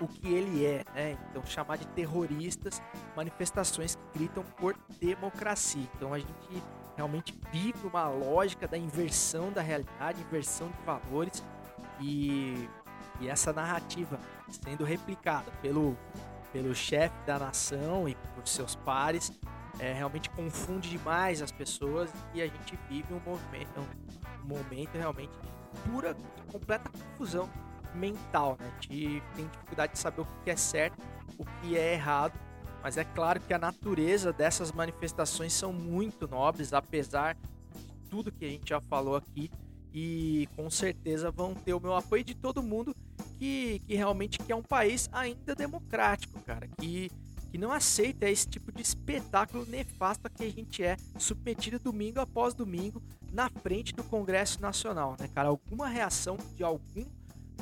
o 0.05 0.09
que 0.09 0.33
ele 0.33 0.65
é, 0.65 0.85
né? 0.95 1.19
Então 1.31 1.45
chamar 1.45 1.77
de 1.77 1.87
terroristas 1.89 2.83
manifestações 3.17 3.95
que 3.95 4.19
gritam 4.19 4.45
por 4.57 4.77
democracia. 5.01 5.89
Então 5.97 6.15
a 6.15 6.19
gente 6.19 6.63
realmente 6.97 7.39
vive 7.53 7.87
uma 7.87 8.09
lógica 8.09 8.69
da 8.69 8.79
inversão 8.79 9.51
da 9.51 9.61
realidade, 9.61 10.21
inversão 10.23 10.69
de 10.69 10.83
valores 10.85 11.45
e, 12.01 12.69
e 13.21 13.29
essa 13.29 13.53
narrativa 13.53 14.19
sendo 14.49 14.85
replicada 14.85 15.51
pelo 15.61 15.97
pelo 16.53 16.73
chefe 16.73 17.17
da 17.27 17.37
nação 17.37 18.09
e 18.09 18.15
por 18.33 18.47
seus 18.47 18.77
pares 18.77 19.33
é, 19.79 19.93
realmente 19.93 20.31
confunde 20.31 20.89
demais 20.89 21.43
as 21.43 21.51
pessoas 21.51 22.13
e 22.33 22.41
a 22.41 22.47
gente 22.47 22.79
vive 22.89 23.13
um 23.13 23.21
movimento, 23.21 23.81
um 24.45 24.47
momento 24.47 24.95
realmente 24.95 25.33
de 25.33 25.81
pura, 25.91 26.17
completa 26.51 26.89
confusão 26.91 27.49
mental, 27.95 28.57
né? 28.61 28.71
Gente 28.81 29.23
tem 29.35 29.47
dificuldade 29.47 29.93
de 29.93 29.99
saber 29.99 30.23
o 30.23 30.27
que 30.45 30.51
é 30.51 30.57
certo, 30.57 31.03
o 31.39 31.45
que 31.45 31.77
é 31.77 31.95
errado, 31.95 32.39
mas 32.83 32.97
é 32.97 33.05
claro 33.05 33.41
que 33.41 33.55
a 33.55 33.59
natureza 33.59 34.33
dessas 34.33 34.71
manifestações 34.71 35.53
são 35.53 35.73
muito 35.73 36.29
nobres, 36.29 36.73
apesar 36.73 37.35
de 37.35 37.41
tudo 38.11 38.31
que 38.31 38.45
a 38.45 38.49
gente 38.49 38.69
já 38.69 38.81
falou 38.81 39.17
aqui, 39.17 39.51
e 39.93 40.49
com 40.57 40.69
certeza 40.69 41.31
vão 41.31 41.55
ter 41.55 41.73
o 41.73 41.81
meu 41.81 41.95
apoio 41.95 42.25
de 42.25 42.35
todo 42.35 42.63
mundo 42.63 42.95
que, 43.39 43.81
que 43.87 43.95
realmente 43.95 44.39
quer 44.39 44.55
um 44.55 44.63
país 44.63 45.09
ainda 45.13 45.55
democrático, 45.55 46.41
cara, 46.41 46.69
que, 46.79 47.11
que 47.51 47.57
não 47.57 47.73
aceita 47.73 48.29
esse 48.29 48.49
tipo 48.49 48.73
de 48.73 48.83
espetáculo 48.83 49.65
nefasto 49.67 50.29
que 50.31 50.45
a 50.45 50.51
gente 50.51 50.83
é 50.83 50.97
submetido 51.17 51.79
domingo 51.79 52.21
após 52.21 52.55
domingo 52.55 53.01
na 53.33 53.49
frente 53.49 53.95
do 53.95 54.03
Congresso 54.05 54.61
Nacional, 54.61 55.17
né, 55.19 55.29
cara? 55.29 55.49
Alguma 55.49 55.89
reação 55.89 56.37
de 56.57 56.65
algum 56.65 57.05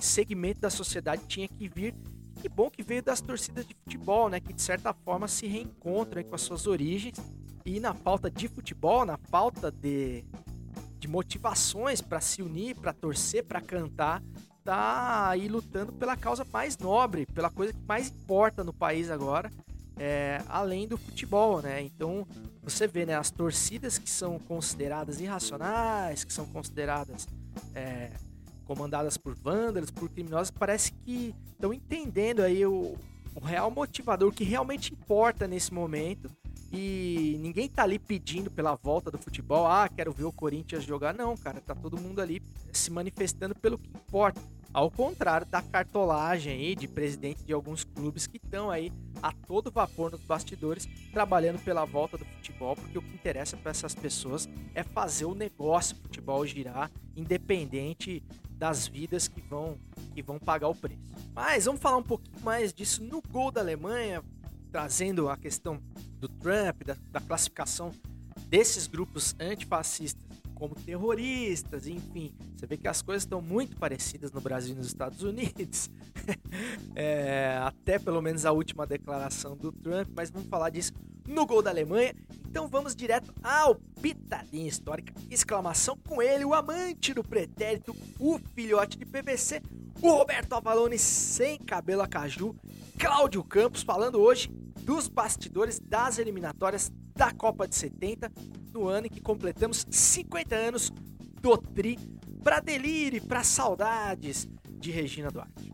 segmento 0.02 0.60
da 0.60 0.70
sociedade 0.70 1.22
tinha 1.26 1.48
que 1.48 1.68
vir. 1.68 1.94
Que 2.40 2.48
bom 2.48 2.70
que 2.70 2.82
veio 2.82 3.02
das 3.02 3.20
torcidas 3.20 3.66
de 3.66 3.74
futebol, 3.74 4.28
né? 4.28 4.40
Que 4.40 4.52
de 4.52 4.62
certa 4.62 4.92
forma 4.92 5.28
se 5.28 5.46
reencontram 5.46 6.22
com 6.24 6.34
as 6.34 6.40
suas 6.40 6.66
origens. 6.66 7.18
E 7.64 7.78
na 7.78 7.94
falta 7.94 8.30
de 8.30 8.48
futebol, 8.48 9.04
na 9.04 9.16
falta 9.16 9.70
de, 9.70 10.24
de 10.98 11.06
motivações 11.06 12.00
para 12.00 12.20
se 12.20 12.42
unir, 12.42 12.76
para 12.76 12.92
torcer, 12.92 13.44
para 13.44 13.60
cantar, 13.60 14.22
tá 14.64 15.28
aí 15.28 15.48
lutando 15.48 15.92
pela 15.92 16.16
causa 16.16 16.44
mais 16.52 16.76
nobre, 16.78 17.26
pela 17.26 17.50
coisa 17.50 17.72
que 17.72 17.86
mais 17.86 18.08
importa 18.08 18.64
no 18.64 18.72
país 18.72 19.10
agora, 19.10 19.50
é, 19.96 20.42
além 20.48 20.88
do 20.88 20.96
futebol, 20.96 21.62
né? 21.62 21.80
Então 21.82 22.26
você 22.62 22.86
vê, 22.86 23.06
né, 23.06 23.16
as 23.16 23.30
torcidas 23.30 23.98
que 23.98 24.10
são 24.10 24.38
consideradas 24.38 25.20
irracionais, 25.20 26.24
que 26.24 26.32
são 26.32 26.46
consideradas 26.46 27.26
é, 27.74 28.10
comandadas 28.74 29.18
por 29.18 29.34
vândalos, 29.34 29.90
por 29.90 30.08
criminosos, 30.08 30.50
parece 30.50 30.92
que 30.92 31.34
estão 31.52 31.74
entendendo 31.74 32.40
aí 32.40 32.64
o, 32.64 32.96
o 33.34 33.40
real 33.40 33.70
motivador, 33.70 34.32
que 34.32 34.44
realmente 34.44 34.92
importa 34.92 35.46
nesse 35.46 35.72
momento. 35.72 36.30
E 36.72 37.36
ninguém 37.40 37.68
tá 37.68 37.82
ali 37.82 37.98
pedindo 37.98 38.50
pela 38.50 38.74
volta 38.74 39.10
do 39.10 39.18
futebol, 39.18 39.66
ah, 39.66 39.86
quero 39.94 40.10
ver 40.10 40.24
o 40.24 40.32
Corinthians 40.32 40.84
jogar. 40.84 41.12
Não, 41.12 41.36
cara, 41.36 41.60
tá 41.60 41.74
todo 41.74 42.00
mundo 42.00 42.18
ali 42.20 42.42
se 42.72 42.90
manifestando 42.90 43.54
pelo 43.54 43.76
que 43.76 43.90
importa. 43.90 44.40
Ao 44.74 44.90
contrário 44.90 45.46
da 45.46 45.60
cartolagem 45.60 46.54
aí 46.54 46.74
de 46.74 46.88
presidentes 46.88 47.44
de 47.44 47.52
alguns 47.52 47.84
clubes 47.84 48.26
que 48.26 48.38
estão 48.38 48.70
aí 48.70 48.90
a 49.22 49.30
todo 49.30 49.70
vapor 49.70 50.10
nos 50.10 50.22
bastidores, 50.22 50.88
trabalhando 51.12 51.62
pela 51.62 51.84
volta 51.84 52.16
do 52.16 52.24
futebol, 52.24 52.74
porque 52.74 52.96
o 52.96 53.02
que 53.02 53.14
interessa 53.14 53.54
para 53.54 53.70
essas 53.70 53.94
pessoas 53.94 54.48
é 54.74 54.82
fazer 54.82 55.26
o 55.26 55.34
negócio 55.34 55.94
futebol 55.96 56.46
girar, 56.46 56.90
independente 57.14 58.24
das 58.52 58.86
vidas 58.86 59.28
que 59.28 59.42
vão 59.42 59.78
que 60.14 60.22
vão 60.22 60.38
pagar 60.38 60.68
o 60.68 60.74
preço. 60.74 61.02
Mas 61.34 61.66
vamos 61.66 61.80
falar 61.80 61.98
um 61.98 62.02
pouquinho 62.02 62.40
mais 62.40 62.72
disso 62.72 63.04
no 63.04 63.20
gol 63.20 63.50
da 63.50 63.60
Alemanha, 63.60 64.22
trazendo 64.70 65.28
a 65.28 65.36
questão 65.36 65.82
do 66.18 66.28
Trump, 66.28 66.82
da, 66.84 66.96
da 67.10 67.20
classificação 67.20 67.90
desses 68.48 68.86
grupos 68.86 69.34
antifascistas 69.38 70.31
como 70.62 70.76
terroristas, 70.76 71.88
enfim. 71.88 72.32
Você 72.54 72.68
vê 72.68 72.76
que 72.76 72.86
as 72.86 73.02
coisas 73.02 73.24
estão 73.24 73.42
muito 73.42 73.76
parecidas 73.76 74.30
no 74.30 74.40
Brasil 74.40 74.76
e 74.76 74.78
nos 74.78 74.86
Estados 74.86 75.20
Unidos. 75.24 75.90
é, 76.94 77.58
até 77.60 77.98
pelo 77.98 78.22
menos 78.22 78.46
a 78.46 78.52
última 78.52 78.86
declaração 78.86 79.56
do 79.56 79.72
Trump, 79.72 80.08
mas 80.14 80.30
vamos 80.30 80.48
falar 80.48 80.70
disso 80.70 80.92
no 81.26 81.44
gol 81.46 81.62
da 81.62 81.70
Alemanha. 81.70 82.14
Então 82.48 82.68
vamos 82.68 82.94
direto 82.94 83.34
ao 83.42 83.74
Pitadinha 84.00 84.68
Histórica. 84.68 85.12
Exclamação 85.28 85.98
com 86.08 86.22
ele, 86.22 86.44
o 86.44 86.54
amante 86.54 87.12
do 87.12 87.24
pretérito, 87.24 87.92
o 88.20 88.38
filhote 88.54 88.96
de 88.96 89.04
PVC, 89.04 89.60
o 90.00 90.10
Roberto 90.10 90.52
Avalone 90.52 90.96
sem 90.96 91.58
cabelo 91.58 92.02
a 92.02 92.06
caju, 92.06 92.54
Cláudio 92.96 93.42
Campos 93.42 93.82
falando 93.82 94.20
hoje 94.20 94.48
dos 94.82 95.08
bastidores 95.08 95.80
das 95.80 96.20
eliminatórias 96.20 96.92
da 97.16 97.32
Copa 97.32 97.66
de 97.66 97.74
70, 97.74 98.30
no 98.72 98.88
ano 98.88 99.06
em 99.06 99.10
que 99.10 99.20
completamos 99.20 99.86
50 99.90 100.54
anos 100.54 100.90
do 101.40 101.56
Tri, 101.56 101.98
para 102.42 102.60
delírio, 102.60 103.22
para 103.26 103.44
saudades 103.44 104.48
de 104.68 104.90
Regina 104.90 105.30
Duarte. 105.30 105.72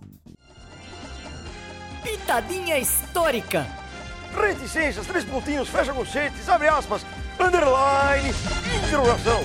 Pitadinha 2.02 2.78
histórica. 2.78 3.66
reticências, 4.34 5.06
três 5.06 5.24
pontinhos, 5.24 5.68
fecha 5.68 5.92
conchetes, 5.92 6.48
abre 6.48 6.68
aspas, 6.68 7.04
underline, 7.40 8.28
interrogação. 8.86 9.40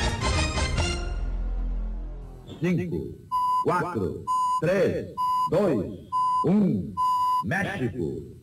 5, 2.60 3.18
4, 3.66 4.26
3, 4.62 5.06
2, 5.50 5.86
1. 6.48 6.94
México. 7.46 8.43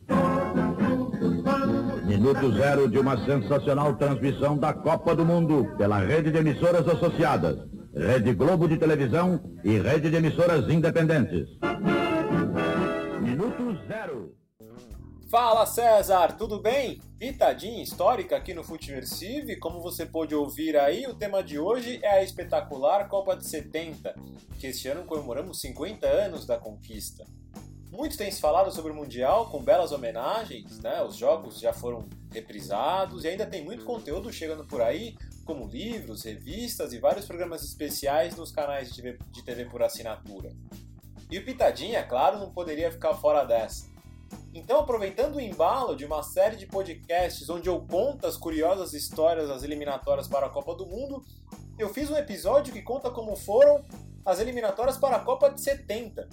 Minuto 2.11 2.51
zero 2.51 2.89
de 2.89 2.99
uma 2.99 3.17
sensacional 3.23 3.95
transmissão 3.95 4.57
da 4.57 4.73
Copa 4.73 5.15
do 5.15 5.23
Mundo 5.23 5.73
pela 5.77 5.99
rede 5.99 6.29
de 6.29 6.39
emissoras 6.39 6.85
associadas, 6.85 7.57
Rede 7.95 8.33
Globo 8.33 8.67
de 8.67 8.77
Televisão 8.77 9.39
e 9.63 9.79
rede 9.79 10.09
de 10.09 10.17
emissoras 10.17 10.69
independentes. 10.69 11.47
Minuto 13.21 13.77
zero. 13.87 14.35
Fala 15.29 15.65
César, 15.65 16.33
tudo 16.33 16.61
bem? 16.61 16.99
Pitadinha 17.17 17.81
histórica 17.81 18.35
aqui 18.35 18.53
no 18.53 18.65
Futiversive. 18.65 19.57
Como 19.57 19.79
você 19.79 20.05
pôde 20.05 20.35
ouvir 20.35 20.75
aí, 20.75 21.07
o 21.07 21.15
tema 21.15 21.41
de 21.41 21.57
hoje 21.57 22.01
é 22.03 22.19
a 22.19 22.23
espetacular 22.23 23.07
Copa 23.07 23.37
de 23.37 23.47
70, 23.47 24.13
que 24.59 24.67
este 24.67 24.89
ano 24.89 25.05
comemoramos 25.05 25.61
50 25.61 26.05
anos 26.05 26.45
da 26.45 26.57
conquista. 26.57 27.23
Muito 27.91 28.17
tem 28.17 28.31
se 28.31 28.39
falado 28.39 28.71
sobre 28.71 28.93
o 28.93 28.95
Mundial, 28.95 29.49
com 29.49 29.61
belas 29.61 29.91
homenagens, 29.91 30.79
né? 30.79 31.03
Os 31.03 31.17
jogos 31.17 31.59
já 31.59 31.73
foram 31.73 32.07
reprisados 32.31 33.25
e 33.25 33.27
ainda 33.27 33.45
tem 33.45 33.65
muito 33.65 33.83
conteúdo 33.83 34.31
chegando 34.31 34.63
por 34.63 34.81
aí, 34.81 35.17
como 35.43 35.67
livros, 35.67 36.23
revistas 36.23 36.93
e 36.93 36.99
vários 36.99 37.25
programas 37.25 37.61
especiais 37.63 38.37
nos 38.37 38.49
canais 38.49 38.93
de 38.93 39.01
TV, 39.01 39.19
de 39.29 39.43
TV 39.43 39.65
por 39.65 39.83
assinatura. 39.83 40.53
E 41.29 41.37
o 41.37 41.43
Pitadinha, 41.43 41.99
é 41.99 42.03
claro, 42.03 42.39
não 42.39 42.51
poderia 42.51 42.89
ficar 42.89 43.13
fora 43.15 43.43
dessa. 43.43 43.91
Então, 44.53 44.79
aproveitando 44.79 45.35
o 45.35 45.41
embalo 45.41 45.93
de 45.93 46.05
uma 46.05 46.23
série 46.23 46.55
de 46.55 46.65
podcasts 46.65 47.49
onde 47.49 47.67
eu 47.67 47.81
conto 47.81 48.25
as 48.25 48.37
curiosas 48.37 48.93
histórias 48.93 49.49
das 49.49 49.63
eliminatórias 49.63 50.29
para 50.29 50.45
a 50.45 50.49
Copa 50.49 50.73
do 50.75 50.85
Mundo, 50.85 51.21
eu 51.77 51.93
fiz 51.93 52.09
um 52.09 52.15
episódio 52.15 52.71
que 52.71 52.81
conta 52.81 53.11
como 53.11 53.35
foram 53.35 53.83
as 54.25 54.39
eliminatórias 54.39 54.97
para 54.97 55.17
a 55.17 55.19
Copa 55.19 55.49
de 55.49 55.59
70. 55.59 56.29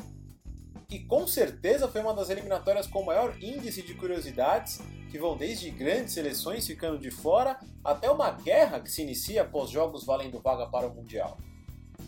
E 0.90 1.00
com 1.00 1.26
certeza 1.26 1.86
foi 1.86 2.00
uma 2.00 2.14
das 2.14 2.30
eliminatórias 2.30 2.86
com 2.86 3.02
maior 3.02 3.36
índice 3.42 3.82
de 3.82 3.92
curiosidades, 3.92 4.80
que 5.10 5.18
vão 5.18 5.36
desde 5.36 5.68
grandes 5.68 6.14
seleções 6.14 6.66
ficando 6.66 6.98
de 6.98 7.10
fora 7.10 7.60
até 7.84 8.10
uma 8.10 8.30
guerra 8.30 8.80
que 8.80 8.90
se 8.90 9.02
inicia 9.02 9.42
após 9.42 9.68
jogos 9.68 10.06
valendo 10.06 10.40
vaga 10.40 10.66
para 10.66 10.88
o 10.88 10.94
Mundial. 10.94 11.36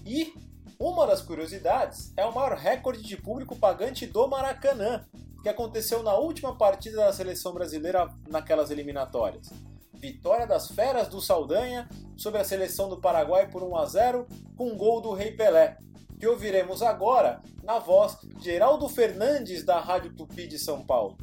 E 0.07 0.33
uma 0.79 1.07
das 1.07 1.21
curiosidades 1.21 2.11
é 2.17 2.25
o 2.25 2.35
maior 2.35 2.57
recorde 2.57 3.03
de 3.03 3.19
público 3.19 3.55
pagante 3.55 4.07
do 4.07 4.27
Maracanã, 4.27 5.05
que 5.43 5.51
aconteceu 5.51 6.03
na 6.03 6.15
última 6.15 6.57
partida 6.57 6.97
da 6.97 7.13
seleção 7.13 7.53
brasileira 7.53 8.09
naquelas 8.31 8.71
eliminatórias. 8.71 9.51
Vitória 9.93 10.47
das 10.47 10.69
Feras 10.69 11.07
do 11.07 11.21
Saldanha 11.21 11.87
sobre 12.17 12.41
a 12.41 12.45
seleção 12.45 12.89
do 12.89 12.99
Paraguai 12.99 13.47
por 13.47 13.63
1 13.63 13.77
a 13.77 13.85
0 13.85 14.27
com 14.57 14.71
um 14.71 14.77
gol 14.79 15.03
do 15.03 15.13
Rei 15.13 15.33
Pelé, 15.33 15.77
que 16.21 16.29
ouviremos 16.29 16.83
agora 16.83 17.41
na 17.65 17.79
voz 17.79 18.19
de 18.21 18.45
Geraldo 18.45 18.87
Fernandes 18.91 19.65
da 19.65 19.81
Rádio 19.81 20.13
Tupi 20.13 20.47
de 20.47 20.59
São 20.59 20.85
Paulo. 20.85 21.17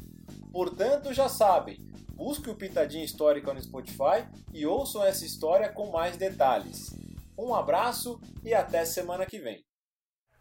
Portanto, 0.50 1.14
já 1.14 1.28
sabem, 1.28 1.78
busque 2.14 2.50
o 2.50 2.56
Pitadinha 2.56 3.04
Histórica 3.04 3.54
no 3.54 3.62
Spotify 3.62 4.26
e 4.52 4.66
ouçam 4.66 5.04
essa 5.04 5.24
história 5.24 5.68
com 5.68 5.92
mais 5.92 6.16
detalhes. 6.16 6.96
Um 7.38 7.54
abraço 7.54 8.20
e 8.42 8.52
até 8.52 8.84
semana 8.84 9.24
que 9.24 9.38
vem. 9.38 9.64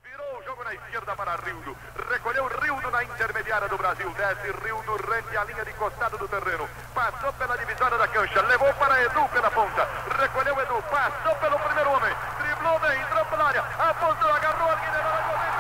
Virou 0.01 0.39
o 0.39 0.43
jogo 0.43 0.63
na 0.63 0.73
esquerda 0.73 1.15
para 1.15 1.35
Rildo. 1.35 1.77
Recolheu 2.09 2.47
Rildo 2.47 2.89
na 2.89 3.03
intermediária 3.03 3.69
do 3.69 3.77
Brasil. 3.77 4.09
Desce 4.15 4.51
Rildo 4.63 4.95
rente 5.05 5.37
a 5.37 5.43
linha 5.43 5.63
de 5.63 5.73
costado 5.73 6.17
do 6.17 6.27
terreno. 6.27 6.67
Passou 6.95 7.31
pela 7.33 7.55
divisória 7.55 7.97
da 7.99 8.07
cancha. 8.07 8.41
Levou 8.41 8.73
para 8.73 9.03
Edu 9.03 9.29
pela 9.29 9.51
ponta. 9.51 9.85
Recolheu 10.19 10.59
Edu. 10.59 10.81
Passou 10.89 11.35
pelo 11.35 11.59
primeiro 11.59 11.91
homem. 11.91 12.37
Driblou 12.57 12.79
bem. 12.79 12.99
Entrou 12.99 13.25
pela 13.25 13.43
área. 13.45 13.63
Apontou. 13.77 14.31
Agarrou 14.31 14.71
alguém. 14.71 14.89
Levou 14.89 15.11
a 15.11 15.56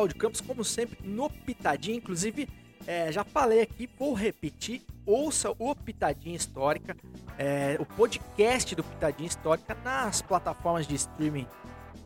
Cláudio 0.00 0.16
Campos, 0.16 0.40
como 0.40 0.64
sempre, 0.64 0.98
no 1.06 1.28
Pitadinha. 1.28 1.98
Inclusive, 1.98 2.48
é, 2.86 3.12
já 3.12 3.22
falei 3.22 3.60
aqui, 3.60 3.86
vou 3.98 4.14
repetir. 4.14 4.82
Ouça 5.04 5.52
o 5.58 5.74
Pitadinha 5.74 6.36
Histórica, 6.36 6.96
é, 7.36 7.76
o 7.78 7.84
podcast 7.84 8.74
do 8.74 8.82
Pitadinha 8.82 9.26
Histórica 9.26 9.76
nas 9.84 10.22
plataformas 10.22 10.86
de 10.86 10.94
streaming 10.94 11.46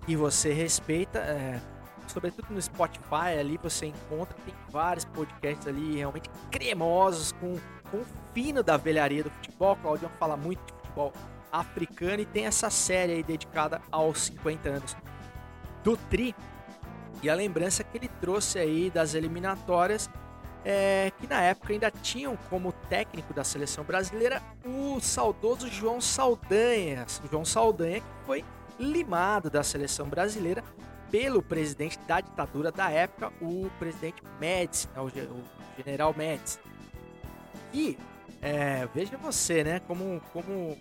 que 0.04 0.16
você 0.16 0.52
respeita. 0.52 1.20
é, 1.20 1.60
sobretudo 2.08 2.52
no 2.52 2.60
Spotify, 2.60 3.38
ali 3.38 3.58
você 3.62 3.86
encontra, 3.86 4.36
tem 4.44 4.54
vários 4.70 5.04
podcasts 5.04 5.68
ali 5.68 5.96
realmente 5.96 6.28
cremosos, 6.50 7.30
com, 7.32 7.56
com 7.90 7.98
o 7.98 8.06
fino 8.32 8.62
da 8.62 8.76
velharia 8.76 9.22
do 9.22 9.30
futebol. 9.30 9.74
O 9.74 9.76
Claudião 9.76 10.10
fala 10.18 10.36
muito 10.36 10.60
de 10.66 10.72
futebol 10.72 11.12
africano 11.52 12.22
e 12.22 12.26
tem 12.26 12.46
essa 12.46 12.70
série 12.70 13.12
aí 13.12 13.22
dedicada 13.22 13.80
aos 13.92 14.18
50 14.18 14.68
anos 14.68 14.96
do 15.84 15.96
Tri 15.96 16.34
e 17.24 17.30
a 17.30 17.34
lembrança 17.34 17.82
que 17.82 17.96
ele 17.96 18.08
trouxe 18.20 18.58
aí 18.58 18.90
das 18.90 19.14
eliminatórias 19.14 20.10
é, 20.62 21.10
que 21.18 21.26
na 21.26 21.40
época 21.40 21.72
ainda 21.72 21.90
tinham 21.90 22.36
como 22.50 22.70
técnico 22.70 23.32
da 23.32 23.42
seleção 23.42 23.82
brasileira 23.82 24.42
o 24.62 25.00
saudoso 25.00 25.66
João 25.68 26.02
Saldanha. 26.02 27.06
João 27.30 27.44
Saldanha 27.44 28.00
que 28.00 28.26
foi 28.26 28.44
limado 28.78 29.48
da 29.48 29.62
seleção 29.62 30.06
brasileira 30.06 30.62
pelo 31.10 31.42
presidente 31.42 31.98
da 32.00 32.20
ditadura 32.20 32.70
da 32.70 32.90
época, 32.90 33.32
o 33.40 33.70
presidente 33.78 34.22
Médici, 34.38 34.88
né, 34.94 35.00
o 35.00 35.10
general 35.82 36.14
Médici. 36.14 36.58
E 37.72 37.96
é, 38.42 38.86
veja 38.94 39.16
você, 39.16 39.64
né, 39.64 39.80
como, 39.80 40.20
como 40.30 40.76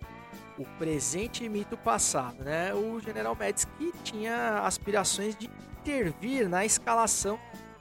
o 0.58 0.66
presente 0.78 1.46
imita 1.46 1.76
o 1.76 1.78
passado, 1.78 2.44
né? 2.44 2.74
O 2.74 3.00
General 3.00 3.36
Médici 3.36 3.66
que 3.78 3.92
tinha 4.04 4.60
aspirações 4.60 5.36
de 5.36 5.50
intervir 5.84 6.48
na 6.48 6.66
escalação 6.66 7.38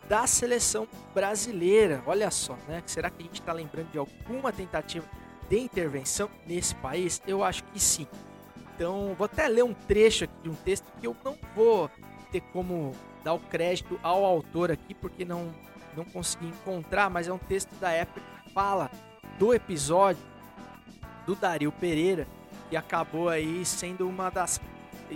da 0.09 0.27
seleção 0.27 0.88
brasileira. 1.15 2.03
Olha 2.05 2.31
só, 2.31 2.57
né? 2.67 2.83
Será 2.85 3.09
que 3.09 3.23
a 3.23 3.27
gente 3.27 3.41
está 3.41 3.53
lembrando 3.53 3.91
de 3.93 3.99
alguma 3.99 4.53
tentativa 4.53 5.07
de 5.49 5.59
intervenção 5.59 6.29
nesse 6.47 6.75
país? 6.75 7.23
Eu 7.27 7.45
acho 7.45 7.62
que 7.65 7.79
sim. 7.79 8.07
Então, 8.75 9.15
vou 9.17 9.27
até 9.27 9.47
ler 9.47 9.62
um 9.62 9.73
trecho 9.73 10.25
aqui 10.25 10.35
de 10.43 10.51
um 10.51 10.55
texto 10.55 10.85
que 11.01 11.07
eu 11.07 11.17
não 11.25 11.38
vou 11.55 11.88
ter 12.33 12.41
como 12.53 12.93
dar 13.23 13.35
o 13.35 13.38
crédito 13.38 13.99
ao 14.03 14.25
autor 14.25 14.73
aqui, 14.73 14.95
porque 14.95 15.25
não, 15.25 15.53
não 15.97 16.05
consegui 16.05 16.49
encontrar, 16.49 17.09
mas 17.09 17.29
é 17.29 17.33
um 17.33 17.38
texto 17.38 17.73
da 17.77 17.91
época 17.91 18.21
que 18.21 18.53
fala 18.53 18.91
do 19.38 19.55
episódio 19.55 20.23
do 21.25 21.37
Dario 21.37 21.71
Pereira, 21.71 22.27
que 22.69 22.77
acabou 22.77 23.29
aí 23.29 23.65
sendo 23.65 24.09
uma 24.09 24.31
das 24.31 24.61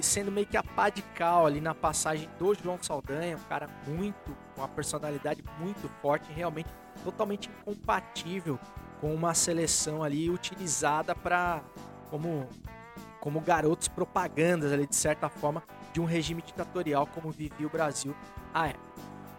sendo 0.02 0.30
meio 0.30 0.46
que 0.46 0.56
a 0.56 0.62
pá 0.62 0.88
de 0.88 1.02
cal 1.02 1.46
ali 1.46 1.60
na 1.60 1.74
passagem 1.74 2.28
do 2.38 2.54
João 2.54 2.78
Saldanha, 2.80 3.36
um 3.36 3.48
cara 3.48 3.68
muito 3.86 4.36
com 4.54 4.60
uma 4.60 4.68
personalidade 4.68 5.42
muito 5.58 5.88
forte, 6.00 6.32
realmente 6.32 6.68
totalmente 7.04 7.48
incompatível 7.48 8.58
com 9.00 9.14
uma 9.14 9.34
seleção 9.34 10.02
ali 10.02 10.30
utilizada 10.30 11.14
para 11.14 11.62
como 12.10 12.48
como 13.20 13.40
garotos 13.40 13.88
propagandas 13.88 14.72
ali 14.72 14.86
de 14.86 14.94
certa 14.94 15.28
forma 15.28 15.62
de 15.92 16.00
um 16.00 16.04
regime 16.04 16.40
ditatorial 16.40 17.08
como 17.08 17.30
vivia 17.32 17.66
o 17.66 17.70
Brasil 17.70 18.14
à 18.54 18.68
época. 18.68 18.86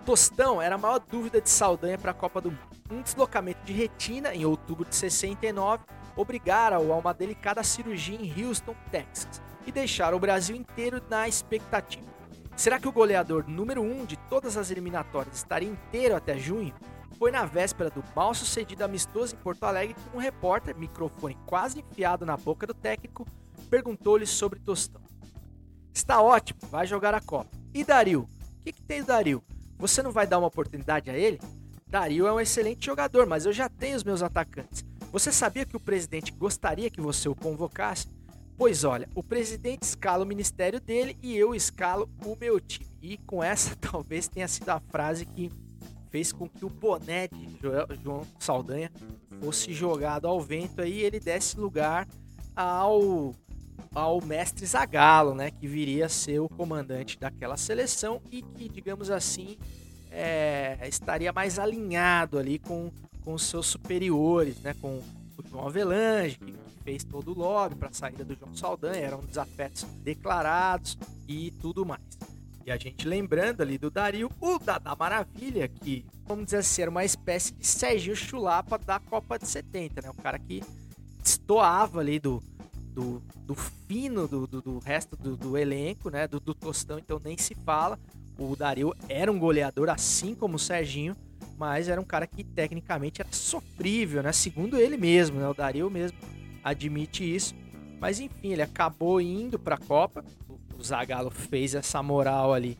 Tostão 0.06 0.62
era 0.62 0.76
a 0.76 0.78
maior 0.78 1.00
dúvida 1.00 1.40
de 1.40 1.50
Saldanha 1.50 1.98
para 1.98 2.12
a 2.12 2.14
Copa 2.14 2.42
do 2.42 2.52
Mundo. 2.52 2.68
Um 2.92 3.02
deslocamento 3.02 3.64
de 3.64 3.74
retina 3.74 4.34
em 4.34 4.46
outubro 4.46 4.84
de 4.84 4.96
69 4.96 5.84
obrigara-o 6.18 6.92
a 6.92 6.98
uma 6.98 7.14
delicada 7.14 7.64
cirurgia 7.64 8.18
em 8.20 8.46
Houston, 8.46 8.76
Texas, 8.92 9.42
e 9.68 9.72
deixaram 9.72 10.18
o 10.18 10.20
Brasil 10.20 10.56
inteiro 10.56 11.02
na 11.10 11.28
expectativa. 11.28 12.08
Será 12.56 12.80
que 12.80 12.88
o 12.88 12.92
goleador 12.92 13.48
número 13.48 13.84
1 13.84 14.02
um 14.02 14.06
de 14.06 14.16
todas 14.30 14.58
as 14.58 14.72
eliminatórias 14.72 15.36
estaria 15.36 15.70
inteiro 15.70 16.16
até 16.16 16.40
junho? 16.40 16.74
Foi 17.20 17.30
na 17.30 17.46
véspera 17.46 17.90
do 17.90 18.04
mal 18.16 18.34
sucedido 18.34 18.84
amistoso 18.84 19.36
em 19.36 19.38
Porto 19.38 19.64
Alegre 19.64 19.94
que 19.94 20.18
um 20.18 20.20
repórter, 20.20 20.76
microfone 20.76 21.38
quase 21.46 21.80
enfiado 21.80 22.26
na 22.26 22.38
boca 22.38 22.66
do 22.66 22.74
técnico, 22.74 23.28
perguntou-lhe 23.70 24.26
sobre 24.26 24.60
Tostão. 24.60 25.02
Está 25.94 26.22
ótimo, 26.22 26.60
vai 26.72 26.88
jogar 26.88 27.14
a 27.14 27.22
Copa. 27.22 27.50
E 27.74 27.84
Dario? 27.84 28.22
O 28.22 28.64
que, 28.64 28.72
que 28.72 28.82
tem 28.82 29.04
Dario? 29.04 29.44
Você 29.78 30.02
não 30.02 30.12
vai 30.12 30.26
dar 30.26 30.40
uma 30.40 30.48
oportunidade 30.48 31.10
a 31.10 31.18
ele? 31.18 31.40
Dario 31.88 32.26
é 32.26 32.34
um 32.34 32.40
excelente 32.40 32.86
jogador, 32.86 33.28
mas 33.28 33.46
eu 33.46 33.54
já 33.54 33.68
tenho 33.68 33.98
os 33.98 34.04
meus 34.04 34.22
atacantes. 34.24 34.86
Você 35.12 35.32
sabia 35.32 35.66
que 35.66 35.76
o 35.76 35.80
presidente 35.80 36.32
gostaria 36.32 36.90
que 36.90 37.02
você 37.02 37.30
o 37.30 37.36
convocasse? 37.36 38.08
Pois 38.58 38.84
olha, 38.84 39.08
o 39.14 39.22
presidente 39.22 39.84
escala 39.84 40.24
o 40.24 40.28
ministério 40.28 40.80
dele 40.80 41.16
e 41.22 41.38
eu 41.38 41.54
escalo 41.54 42.10
o 42.26 42.36
meu 42.36 42.60
time. 42.60 42.88
E 43.02 43.18
com 43.18 43.44
essa 43.44 43.76
talvez 43.80 44.28
tenha 44.28 44.48
sido 44.48 44.70
a 44.70 44.80
frase 44.80 45.26
que 45.26 45.52
fez 46.10 46.32
com 46.32 46.50
que 46.50 46.66
o 46.66 46.70
boné 46.70 47.28
de 47.28 47.48
João 48.04 48.26
Saldanha 48.40 48.92
fosse 49.40 49.74
jogado 49.74 50.28
ao 50.28 50.42
vento 50.42 50.82
aí 50.82 51.00
e 51.00 51.04
ele 51.04 51.20
desse 51.20 51.60
lugar 51.60 52.08
ao 52.56 53.36
ao 53.94 54.22
mestre 54.22 54.66
Zagallo, 54.66 55.34
né, 55.34 55.50
que 55.50 55.68
viria 55.68 56.06
a 56.06 56.10
ser 56.10 56.40
o 56.40 56.50
comandante 56.50 57.18
daquela 57.18 57.58
seleção 57.58 58.22
e 58.32 58.44
que, 58.44 58.70
digamos 58.70 59.10
assim, 59.10 59.58
é, 60.12 60.78
estaria 60.88 61.34
mais 61.34 61.58
alinhado 61.58 62.38
ali 62.38 62.60
com, 62.60 62.92
com 63.24 63.38
seus 63.38 63.66
superiores, 63.66 64.60
né, 64.62 64.76
com 64.80 64.98
o 65.38 65.50
João 65.50 65.68
Avelange, 65.68 66.38
que 66.38 66.54
fez 66.88 67.04
todo 67.04 67.32
o 67.32 67.38
lobby 67.38 67.76
para 67.76 67.90
a 67.90 67.94
saída 67.94 68.24
do 68.24 68.34
João 68.34 68.56
Saldanha, 68.56 69.08
eram 69.08 69.20
desafetos 69.20 69.84
declarados 70.06 70.98
e 71.28 71.52
tudo 71.60 71.86
mais. 71.86 72.02
E 72.66 72.72
a 72.72 72.78
gente 72.78 73.06
lembrando 73.06 73.60
ali 73.60 73.78
do 73.78 73.92
Dario, 73.92 74.32
o 74.40 74.58
Dada 74.58 74.96
Maravilha, 74.96 75.68
que, 75.68 76.06
vamos 76.26 76.46
dizer 76.46 76.60
assim, 76.60 76.84
era 76.84 76.92
uma 76.92 77.04
espécie 77.04 77.52
de 77.54 77.68
Serginho 77.68 78.16
Chulapa 78.16 78.78
da 78.78 79.02
Copa 79.02 79.38
de 79.38 79.46
70, 79.46 80.02
né? 80.02 80.10
O 80.10 80.14
cara 80.14 80.40
que 80.40 80.64
destoava 81.22 82.00
ali 82.00 82.20
do, 82.20 82.42
do, 82.94 83.22
do 83.46 83.54
fino 83.54 84.26
do, 84.26 84.48
do, 84.48 84.62
do 84.62 84.80
resto 84.80 85.18
do, 85.18 85.36
do 85.36 85.58
elenco, 85.58 86.10
né? 86.10 86.26
Do, 86.26 86.40
do 86.40 86.54
Tostão, 86.54 86.98
então 86.98 87.20
nem 87.22 87.38
se 87.38 87.54
fala. 87.54 88.00
O 88.40 88.56
Dario 88.56 88.96
era 89.10 89.30
um 89.30 89.38
goleador, 89.38 89.90
assim 89.90 90.34
como 90.34 90.56
o 90.56 90.60
Serginho, 90.60 91.18
mas 91.58 91.90
era 91.90 92.00
um 92.00 92.06
cara 92.06 92.26
que 92.26 92.46
tecnicamente 92.46 93.22
era 93.22 93.30
sofrível, 93.34 94.24
né? 94.24 94.32
Segundo 94.32 94.78
ele 94.78 94.96
mesmo, 94.96 95.38
né? 95.38 95.50
O 95.50 95.54
Dario 95.54 95.90
mesmo 95.90 96.18
admite 96.64 97.24
isso. 97.24 97.54
Mas 98.00 98.20
enfim, 98.20 98.50
ele 98.54 98.62
acabou 98.62 99.20
indo 99.20 99.58
para 99.58 99.76
a 99.76 99.80
Copa. 99.80 100.24
O- 100.48 100.84
Zagallo 100.84 101.32
fez 101.32 101.74
essa 101.74 102.04
moral 102.04 102.54
ali 102.54 102.78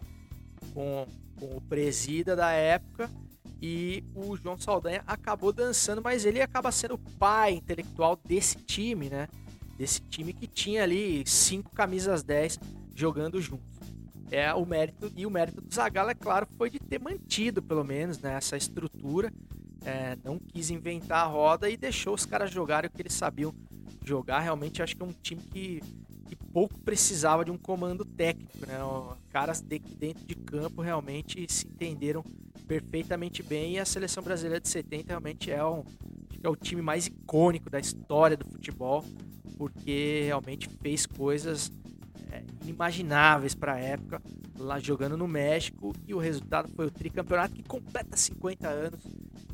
com, 0.74 1.08
com 1.40 1.58
o 1.58 1.62
presida 1.62 2.36
da 2.36 2.52
época 2.52 3.10
e 3.60 4.04
o 4.14 4.38
João 4.38 4.56
Saldanha 4.60 5.04
acabou 5.08 5.52
dançando, 5.52 6.00
mas 6.04 6.24
ele 6.24 6.40
acaba 6.40 6.72
sendo 6.72 6.94
o 6.94 7.00
pai 7.18 7.54
intelectual 7.54 8.16
desse 8.24 8.58
time, 8.58 9.10
né? 9.10 9.28
Desse 9.80 10.00
time 10.02 10.32
que 10.32 10.46
tinha 10.46 10.84
ali 10.84 11.24
cinco 11.26 11.72
camisas 11.72 12.22
10 12.22 12.60
jogando 12.96 13.42
juntos. 13.42 13.66
É 14.30 14.54
o 14.54 14.64
mérito 14.66 15.12
e 15.16 15.26
o 15.26 15.32
mérito 15.32 15.60
do 15.62 15.74
Zagallo, 15.74 16.12
é 16.12 16.16
claro, 16.16 16.48
foi 16.58 16.70
de 16.70 16.78
ter 16.80 17.00
mantido 17.00 17.64
pelo 17.64 17.84
menos 17.84 18.20
né, 18.20 18.34
essa 18.36 18.56
estrutura, 18.58 19.34
é, 19.86 20.18
não 20.24 20.40
quis 20.40 20.70
inventar 20.70 21.26
a 21.26 21.28
roda 21.28 21.70
e 21.70 21.78
deixou 21.78 22.14
os 22.14 22.26
caras 22.26 22.52
jogarem 22.52 22.90
o 22.90 22.92
que 22.92 23.02
eles 23.02 23.14
sabiam 23.14 23.54
jogar. 24.06 24.40
Realmente 24.40 24.82
acho 24.82 24.96
que 24.96 25.02
é 25.02 25.06
um 25.06 25.14
time 25.14 25.42
que 25.42 25.82
que 26.28 26.36
pouco 26.36 26.78
precisava 26.82 27.46
de 27.46 27.52
um 27.52 27.58
comando 27.58 28.04
técnico, 28.04 28.66
né? 28.68 28.78
Caras 29.30 29.62
de, 29.62 29.80
dentro 29.80 30.26
de 30.26 30.36
campo 30.36 30.82
realmente 30.82 31.46
se 31.50 31.66
entenderam 31.66 32.24
perfeitamente 32.68 33.42
bem 33.42 33.74
e 33.76 33.80
a 33.80 33.86
seleção 33.86 34.22
brasileira 34.22 34.60
de 34.60 34.68
70 34.68 35.08
realmente 35.08 35.50
é, 35.50 35.64
um, 35.64 35.84
é 36.44 36.50
o 36.50 36.56
time 36.56 36.82
mais 36.82 37.08
icônico 37.08 37.70
da 37.70 37.80
história 37.80 38.36
do 38.36 38.46
futebol, 38.46 39.06
porque 39.58 40.24
realmente 40.26 40.70
fez 40.82 41.06
coisas 41.06 41.72
é, 42.30 42.44
inimagináveis 42.62 43.56
para 43.56 43.74
a 43.74 43.80
época, 43.80 44.22
lá 44.58 44.80
jogando 44.80 45.16
no 45.16 45.28
México, 45.28 45.94
e 46.06 46.14
o 46.14 46.18
resultado 46.18 46.70
foi 46.76 46.88
o 46.88 46.92
tricampeonato 46.92 47.56
que 47.56 47.64
completa 47.64 48.18
50 48.18 48.68
anos 48.68 49.00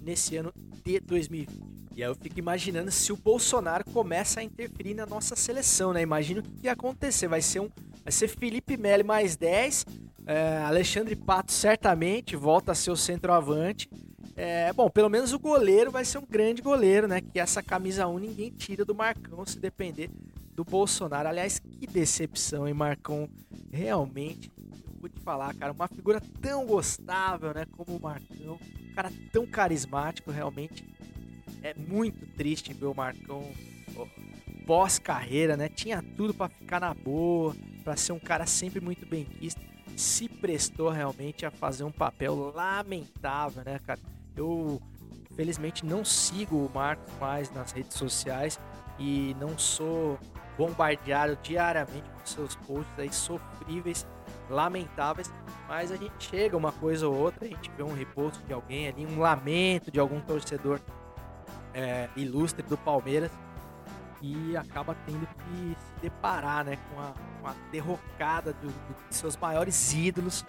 nesse 0.04 0.38
ano 0.38 0.54
de 0.84 1.00
2020. 1.00 1.74
E 1.96 2.04
aí 2.04 2.10
eu 2.10 2.16
fico 2.16 2.40
imaginando 2.40 2.92
se 2.92 3.12
o 3.12 3.16
Bolsonaro 3.16 3.86
começa 3.86 4.40
a 4.40 4.44
interferir 4.44 4.96
na 4.96 5.06
nossa 5.06 5.36
seleção, 5.36 5.94
né? 5.94 6.02
Imagina 6.02 6.40
o 6.40 6.44
que 6.44 6.52
que 6.52 6.66
ia 6.66 6.74
acontecer. 6.74 7.28
Vai 7.28 7.42
ser 7.42 7.60
um. 7.60 7.70
Vai 8.04 8.12
ser 8.12 8.28
Felipe 8.28 8.76
Melo 8.78 9.06
mais 9.06 9.36
10. 9.36 9.86
é, 10.26 10.58
Alexandre 10.66 11.16
Pato 11.16 11.52
certamente 11.52 12.36
volta 12.36 12.72
a 12.72 12.76
ser 12.76 12.92
o 12.92 12.96
centroavante. 12.96 13.90
É, 14.36 14.74
bom, 14.74 14.90
pelo 14.90 15.10
menos 15.10 15.32
o 15.34 15.40
goleiro 15.40 15.92
vai 15.92 16.04
ser 16.04 16.18
um 16.18 16.26
grande 16.26 16.62
goleiro, 16.62 17.08
né? 17.08 17.22
Que 17.22 17.40
essa 17.40 17.62
camisa 17.62 18.08
1 18.08 18.18
ninguém 18.18 18.50
tira 18.50 18.84
do 18.84 18.96
Marcão 18.96 19.46
se 19.46 19.60
depender 19.60 20.10
do 20.56 20.64
Bolsonaro. 20.64 21.30
Aliás, 21.30 21.60
que 21.60 21.86
decepção, 21.86 22.68
hein, 22.68 22.74
Marcão? 22.74 23.30
Realmente, 23.72 24.52
eu 24.58 25.00
vou 25.00 25.10
te 25.10 25.20
falar, 25.20 25.54
cara, 25.54 25.72
uma 25.72 25.88
figura 25.88 26.22
tão 26.42 26.66
gostável, 26.66 27.54
né? 27.54 27.66
Como 27.72 27.98
o 27.98 28.02
Marcão, 28.02 28.60
cara 28.94 29.12
tão 29.32 29.46
carismático, 29.46 30.32
realmente 30.32 30.88
é 31.62 31.74
muito 31.74 32.26
triste 32.36 32.74
ver 32.74 32.86
o 32.86 32.94
Marcão 32.94 33.52
pós-carreira, 34.66 35.58
né? 35.58 35.70
Tinha 35.70 36.04
tudo 36.16 36.34
pra 36.34 36.50
ficar 36.50 36.80
na 36.80 36.94
boa, 36.94 37.56
pra 37.84 37.96
ser 37.96 38.12
um 38.14 38.20
cara 38.20 38.46
sempre 38.46 38.80
muito 38.80 39.06
bem 39.06 39.26
quisto. 39.26 39.62
Se 39.96 40.28
prestou 40.28 40.90
realmente 40.90 41.46
a 41.46 41.52
fazer 41.52 41.84
um 41.84 41.92
papel 41.92 42.52
lamentável, 42.54 43.64
né, 43.64 43.80
cara? 43.86 44.00
Eu, 44.36 44.82
felizmente, 45.36 45.86
não 45.86 46.04
sigo 46.04 46.66
o 46.66 46.72
Marcos 46.74 47.14
mais 47.20 47.52
nas 47.52 47.72
redes 47.72 47.98
sociais 47.98 48.60
e 48.98 49.36
não 49.40 49.58
sou 49.58 50.20
bombardeado 50.58 51.38
diariamente 51.44 52.10
com 52.10 52.26
seus 52.26 52.56
posts 52.56 52.98
aí 52.98 53.14
sofríveis, 53.14 54.06
lamentáveis, 54.54 55.34
mas 55.68 55.92
a 55.92 55.96
gente 55.98 56.14
chega 56.20 56.56
uma 56.56 56.72
coisa 56.72 57.08
ou 57.08 57.16
outra, 57.16 57.46
a 57.46 57.48
gente 57.48 57.70
vê 57.76 57.84
um 57.84 57.94
reposto 57.94 58.44
de 58.46 58.54
alguém 58.54 58.88
ali, 58.88 59.06
um 59.06 59.20
lamento 59.20 59.92
de 59.92 60.00
algum 60.00 60.22
torcedor 60.22 60.80
é, 61.74 62.08
ilustre 62.16 62.64
do 62.64 62.78
Palmeiras 62.78 63.32
e 64.22 64.56
acaba 64.56 64.96
tendo 65.06 65.28
que 65.28 65.76
se 65.78 66.02
deparar 66.02 66.64
né, 66.64 66.78
com, 66.94 67.02
a, 67.02 67.14
com 67.42 67.48
a 67.48 67.54
derrocada 67.72 68.54
do- 68.54 68.68
do- 68.68 69.08
de 69.10 69.16
seus 69.16 69.36
maiores 69.36 69.92
ídolos, 69.94 70.46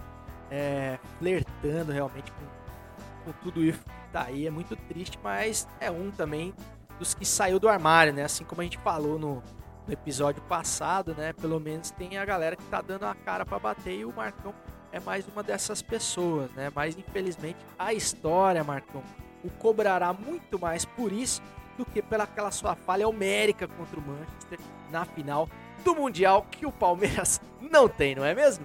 é, 0.50 0.98
flertando 1.18 1.90
realmente 1.90 2.30
com, 2.32 3.24
com 3.24 3.32
tudo 3.42 3.64
isso 3.64 3.80
que 3.80 4.08
tá 4.12 4.24
aí. 4.24 4.46
É 4.46 4.50
muito 4.50 4.76
triste, 4.76 5.18
mas 5.22 5.66
é 5.80 5.90
um 5.90 6.10
também 6.10 6.54
dos 6.98 7.14
que 7.14 7.24
saiu 7.24 7.58
do 7.58 7.68
armário, 7.68 8.12
né? 8.12 8.22
Assim 8.22 8.44
como 8.44 8.60
a 8.60 8.64
gente 8.64 8.78
falou 8.78 9.18
no, 9.18 9.42
no 9.86 9.92
episódio 9.92 10.42
passado, 10.42 11.14
né? 11.14 11.32
Pelo 11.32 11.60
menos 11.60 11.90
tem 11.90 12.16
a 12.18 12.24
galera 12.24 12.56
que 12.56 12.64
tá 12.64 12.80
dando 12.80 13.04
a 13.04 13.14
cara 13.14 13.44
para 13.44 13.58
bater 13.58 13.98
e 13.98 14.04
o 14.04 14.12
Marcão 14.12 14.54
é 14.92 15.00
mais 15.00 15.26
uma 15.28 15.42
dessas 15.42 15.82
pessoas, 15.82 16.50
né? 16.52 16.70
Mas 16.74 16.96
infelizmente 16.96 17.58
a 17.78 17.92
história, 17.92 18.62
Marcão, 18.64 19.02
o 19.42 19.50
cobrará 19.50 20.12
muito 20.12 20.58
mais 20.58 20.84
por 20.84 21.12
isso 21.12 21.42
do 21.76 21.84
que 21.84 22.00
pela 22.00 22.24
aquela 22.24 22.50
sua 22.50 22.74
falha 22.74 23.08
homérica 23.08 23.66
contra 23.66 23.98
o 23.98 24.02
Manchester 24.02 24.58
na 24.90 25.04
final 25.04 25.48
do 25.84 25.94
Mundial 25.94 26.46
que 26.50 26.64
o 26.64 26.72
Palmeiras 26.72 27.40
não 27.60 27.88
tem, 27.88 28.14
não 28.14 28.24
é 28.24 28.34
mesmo? 28.34 28.64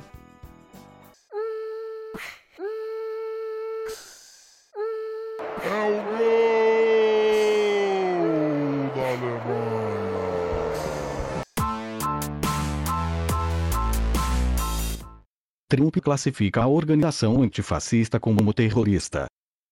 Trump 15.70 15.98
classifica 15.98 16.64
a 16.64 16.68
organização 16.68 17.44
antifascista 17.44 18.20
como 18.20 18.52
terrorista. 18.52 19.28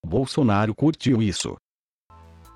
Bolsonaro 0.05 0.75
curtiu 0.75 1.23
isso. 1.23 1.55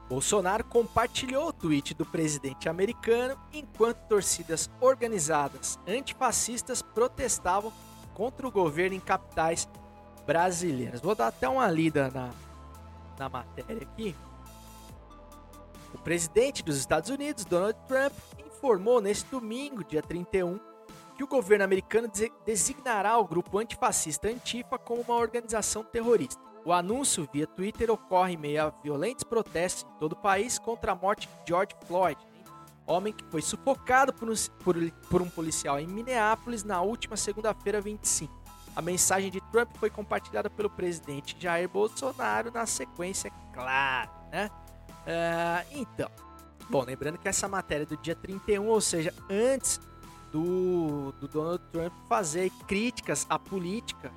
Bolsonaro 0.08 0.64
compartilhou 0.64 1.48
o 1.48 1.54
tweet 1.54 1.96
do 1.96 2.06
presidente 2.06 2.70
americano 2.70 3.36
enquanto 3.52 3.98
torcidas 4.08 4.70
organizadas 4.80 5.80
antifascistas 5.88 6.84
protestavam 6.84 7.74
contra 8.14 8.48
o 8.48 8.52
governo 8.52 8.96
em 8.96 9.00
capitais 9.00 9.68
brasileiras. 10.28 11.02
Vou 11.02 11.16
dar 11.16 11.30
até 11.30 11.50
uma 11.50 11.68
lida 11.68 12.12
na, 12.12 12.30
na 13.18 13.28
matéria 13.28 13.82
aqui. 13.82 14.16
O 15.96 15.98
presidente 15.98 16.64
dos 16.64 16.78
Estados 16.78 17.10
Unidos, 17.10 17.44
Donald 17.44 17.78
Trump, 17.88 18.14
informou 18.46 19.02
neste 19.02 19.28
domingo, 19.32 19.84
dia 19.84 20.04
31, 20.04 20.60
que 21.12 21.24
o 21.24 21.28
governo 21.28 21.64
americano 21.64 22.10
designará 22.46 23.18
o 23.18 23.28
grupo 23.28 23.60
antifascista 23.60 24.28
Antifa 24.28 24.78
como 24.78 25.02
uma 25.02 25.16
organização 25.16 25.84
terrorista. 25.84 26.42
O 26.64 26.72
anúncio 26.72 27.28
via 27.34 27.48
Twitter 27.48 27.90
ocorre 27.90 28.34
em 28.34 28.38
meio 28.38 28.68
a 28.68 28.70
violentos 28.70 29.24
protestos 29.24 29.84
em 29.84 30.00
todo 30.00 30.14
o 30.14 30.16
país 30.16 30.60
contra 30.60 30.92
a 30.92 30.96
morte 30.96 31.28
de 31.28 31.34
George 31.48 31.76
Floyd, 31.88 32.20
homem 32.86 33.14
que 33.14 33.24
foi 33.26 33.42
sufocado 33.42 34.14
por 34.14 34.30
um, 34.30 34.34
por, 34.64 34.76
por 35.10 35.22
um 35.22 35.30
policial 35.30 35.80
em 35.80 35.88
Minneapolis 35.88 36.64
na 36.64 36.82
última 36.82 37.18
segunda-feira 37.18 37.82
25. 37.82 38.42
A 38.76 38.82
mensagem 38.82 39.30
de 39.30 39.42
Trump 39.52 39.70
foi 39.76 39.90
compartilhada 39.90 40.50
pelo 40.50 40.70
presidente 40.70 41.36
Jair 41.40 41.68
Bolsonaro 41.68 42.52
na 42.52 42.66
sequência, 42.66 43.32
claro, 43.54 44.10
né? 44.32 44.50
Ah, 45.06 45.66
então, 45.72 46.10
bom, 46.70 46.84
lembrando 46.84 47.18
que 47.18 47.28
essa 47.28 47.48
matéria 47.48 47.84
é 47.84 47.86
do 47.86 47.98
dia 47.98 48.16
31, 48.16 48.68
ou 48.68 48.80
seja, 48.80 49.14
antes 49.30 49.80
do, 50.32 51.12
do 51.20 51.28
Donald 51.28 51.64
Trump 51.72 51.94
fazer 52.08 52.50
críticas 52.68 53.26
à 53.30 53.38
política 53.38 54.12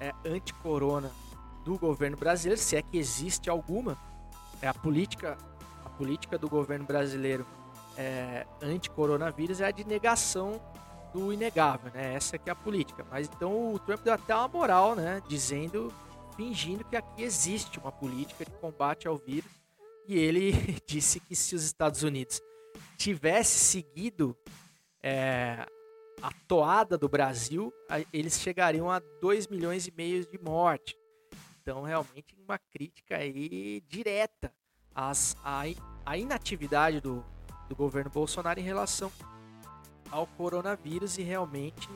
é, 0.00 0.12
anti-corona 0.24 1.10
do 1.64 1.78
governo 1.78 2.16
brasileiro, 2.16 2.60
se 2.60 2.76
é 2.76 2.82
que 2.82 2.96
existe 2.96 3.50
alguma, 3.50 3.98
é 4.62 4.68
a 4.68 4.74
política, 4.74 5.36
a 5.84 5.90
política 5.90 6.38
do 6.38 6.48
governo 6.48 6.86
brasileiro 6.86 7.46
é, 7.96 8.46
anti-coronavírus 8.62 9.60
é 9.60 9.66
a 9.66 9.70
de 9.70 9.84
negação 9.84 10.60
do 11.12 11.32
inegável, 11.32 11.90
né? 11.92 12.14
Essa 12.14 12.38
que 12.38 12.48
é 12.48 12.52
a 12.52 12.56
política. 12.56 13.04
Mas 13.10 13.28
então 13.28 13.74
o 13.74 13.78
Trump 13.78 14.00
deu 14.02 14.14
até 14.14 14.34
uma 14.34 14.48
moral, 14.48 14.94
né? 14.94 15.22
Dizendo, 15.28 15.92
fingindo 16.36 16.84
que 16.84 16.96
aqui 16.96 17.22
existe 17.22 17.78
uma 17.78 17.92
política 17.92 18.44
de 18.44 18.52
combate 18.52 19.06
ao 19.06 19.16
vírus. 19.16 19.50
E 20.06 20.18
ele 20.18 20.52
disse 20.86 21.20
que 21.20 21.34
se 21.34 21.54
os 21.54 21.64
Estados 21.64 22.02
Unidos 22.02 22.40
tivesse 22.96 23.58
seguido 23.58 24.36
é, 25.02 25.66
a 26.22 26.30
toada 26.46 26.98
do 26.98 27.08
Brasil, 27.08 27.72
eles 28.12 28.38
chegariam 28.40 28.90
a 28.90 29.00
2 29.20 29.46
milhões 29.48 29.86
e 29.86 29.92
meio 29.92 30.26
de 30.26 30.38
mortes. 30.38 30.94
Então, 31.62 31.82
realmente, 31.82 32.34
uma 32.44 32.58
crítica 32.58 33.16
aí 33.16 33.82
direta 33.88 34.52
às, 34.94 35.36
à, 35.44 35.62
à 36.04 36.16
inatividade 36.16 37.00
do, 37.00 37.24
do 37.68 37.76
governo 37.76 38.10
Bolsonaro 38.10 38.58
em 38.58 38.64
relação 38.64 39.10
ao 40.10 40.26
coronavírus 40.26 41.18
e 41.18 41.22
realmente 41.22 41.88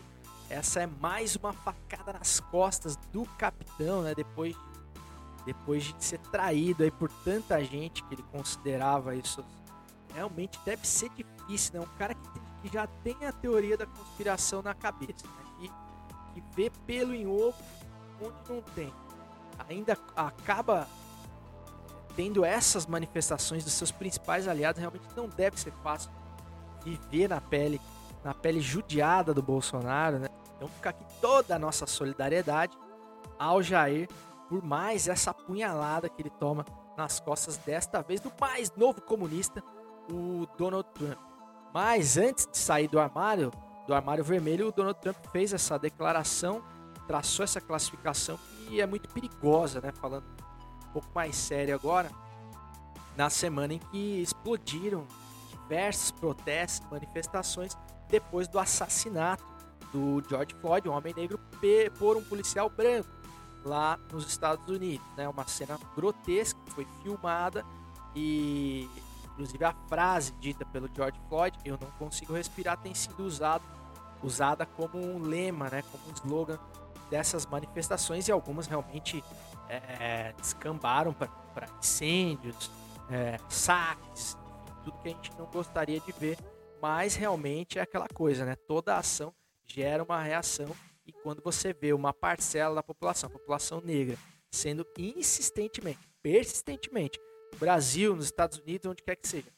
essa 0.48 0.80
é 0.80 0.86
mais 0.86 1.36
uma 1.36 1.52
facada 1.52 2.12
nas 2.12 2.38
costas 2.38 2.96
do 3.12 3.24
capitão, 3.38 4.02
né? 4.02 4.14
Depois, 4.14 4.54
depois 5.44 5.82
de 5.82 6.04
ser 6.04 6.18
traído 6.18 6.84
aí 6.84 6.90
por 6.90 7.10
tanta 7.24 7.62
gente 7.64 8.02
que 8.04 8.14
ele 8.14 8.24
considerava 8.30 9.16
isso. 9.16 9.44
Realmente 10.14 10.58
deve 10.64 10.86
ser 10.86 11.10
difícil, 11.10 11.74
né? 11.74 11.80
Um 11.80 11.98
cara 11.98 12.13
que, 12.64 12.72
já 12.72 12.86
tem 12.86 13.16
a 13.26 13.32
teoria 13.32 13.76
da 13.76 13.86
conspiração 13.86 14.62
na 14.62 14.74
cabeça, 14.74 15.26
né? 15.26 15.44
Que, 15.58 15.68
que 16.34 16.42
vê 16.54 16.70
pelo 16.86 17.14
em 17.14 17.26
ovo 17.26 17.54
onde 18.20 18.36
não 18.48 18.62
tem. 18.74 18.92
Ainda 19.68 19.96
acaba 20.16 20.88
tendo 22.16 22.44
essas 22.44 22.86
manifestações 22.86 23.64
dos 23.64 23.72
seus 23.72 23.90
principais 23.90 24.48
aliados, 24.48 24.78
realmente 24.80 25.04
não 25.16 25.28
deve 25.28 25.58
ser 25.60 25.72
fácil 25.82 26.10
viver 26.84 27.28
na 27.28 27.40
pele, 27.40 27.80
na 28.22 28.32
pele 28.32 28.60
judiada 28.60 29.34
do 29.34 29.42
Bolsonaro, 29.42 30.18
né? 30.18 30.28
Então 30.56 30.68
fica 30.68 30.90
aqui 30.90 31.04
toda 31.20 31.56
a 31.56 31.58
nossa 31.58 31.86
solidariedade 31.86 32.76
ao 33.38 33.62
Jair 33.62 34.08
por 34.48 34.62
mais 34.62 35.08
essa 35.08 35.30
apunhalada 35.30 36.08
que 36.08 36.22
ele 36.22 36.30
toma 36.30 36.64
nas 36.96 37.18
costas 37.18 37.56
desta 37.56 38.02
vez 38.02 38.20
do 38.20 38.32
mais 38.40 38.70
novo 38.76 39.00
comunista, 39.00 39.62
o 40.10 40.46
Donald 40.56 40.88
Trump. 40.94 41.33
Mas 41.74 42.16
antes 42.16 42.46
de 42.46 42.56
sair 42.56 42.86
do 42.86 43.00
armário, 43.00 43.50
do 43.84 43.92
armário 43.92 44.22
vermelho, 44.22 44.68
o 44.68 44.72
Donald 44.72 44.96
Trump 45.00 45.16
fez 45.32 45.52
essa 45.52 45.76
declaração, 45.76 46.62
traçou 47.08 47.42
essa 47.42 47.60
classificação 47.60 48.38
que 48.68 48.80
é 48.80 48.86
muito 48.86 49.08
perigosa, 49.08 49.80
né? 49.80 49.90
Falando 49.90 50.24
um 50.88 50.92
pouco 50.92 51.08
mais 51.12 51.34
sério 51.34 51.74
agora, 51.74 52.12
na 53.16 53.28
semana 53.28 53.74
em 53.74 53.80
que 53.80 54.22
explodiram 54.22 55.04
diversos 55.50 56.12
protestos, 56.12 56.88
manifestações 56.88 57.76
depois 58.08 58.46
do 58.46 58.60
assassinato 58.60 59.44
do 59.92 60.22
George 60.28 60.54
Floyd, 60.60 60.88
um 60.88 60.92
homem 60.92 61.12
negro, 61.12 61.40
por 61.98 62.16
um 62.16 62.22
policial 62.22 62.70
branco 62.70 63.08
lá 63.64 63.98
nos 64.12 64.28
Estados 64.28 64.68
Unidos. 64.68 65.04
Né? 65.16 65.28
Uma 65.28 65.46
cena 65.48 65.76
grotesca 65.96 66.58
que 66.66 66.72
foi 66.72 66.86
filmada 67.02 67.66
e 68.14 68.88
inclusive 69.34 69.64
a 69.64 69.74
frase 69.88 70.32
dita 70.40 70.64
pelo 70.64 70.88
George 70.94 71.20
Floyd, 71.28 71.58
eu 71.64 71.76
não 71.80 71.90
consigo 71.92 72.32
respirar, 72.32 72.80
tem 72.80 72.94
sido 72.94 73.24
usado, 73.24 73.64
usada 74.22 74.64
como 74.64 74.96
um 74.98 75.18
lema, 75.18 75.68
né? 75.68 75.82
como 75.90 76.08
um 76.08 76.12
slogan 76.12 76.58
dessas 77.10 77.44
manifestações 77.44 78.28
e 78.28 78.32
algumas 78.32 78.66
realmente 78.66 79.22
é, 79.68 80.32
descambaram 80.32 81.12
para 81.12 81.68
incêndios, 81.78 82.70
é, 83.10 83.38
saques, 83.48 84.36
tudo 84.82 84.98
que 84.98 85.08
a 85.08 85.10
gente 85.10 85.30
não 85.36 85.46
gostaria 85.46 86.00
de 86.00 86.12
ver, 86.12 86.38
mas 86.80 87.14
realmente 87.14 87.78
é 87.78 87.82
aquela 87.82 88.06
coisa, 88.08 88.44
né? 88.44 88.54
Toda 88.54 88.96
ação 88.96 89.34
gera 89.64 90.02
uma 90.02 90.22
reação 90.22 90.68
e 91.06 91.12
quando 91.12 91.42
você 91.42 91.72
vê 91.72 91.92
uma 91.92 92.12
parcela 92.12 92.76
da 92.76 92.82
população, 92.82 93.30
população 93.30 93.80
negra, 93.80 94.16
sendo 94.50 94.86
insistentemente, 94.96 96.08
persistentemente, 96.22 97.18
Brasil, 97.54 98.14
nos 98.14 98.26
Estados 98.26 98.58
Unidos, 98.58 98.90
onde 98.90 99.02
quer 99.02 99.16
que 99.16 99.26
seja, 99.28 99.52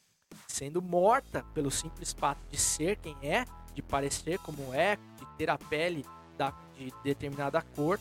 sendo 0.47 0.81
morta 0.81 1.43
pelo 1.53 1.69
simples 1.71 2.13
fato 2.13 2.39
de 2.49 2.57
ser 2.57 2.97
quem 2.97 3.15
é, 3.21 3.45
de 3.73 3.81
parecer 3.81 4.39
como 4.39 4.73
é, 4.73 4.95
de 4.95 5.25
ter 5.37 5.49
a 5.49 5.57
pele 5.57 6.05
da, 6.37 6.53
de 6.75 6.91
determinada 7.03 7.61
cor, 7.75 7.99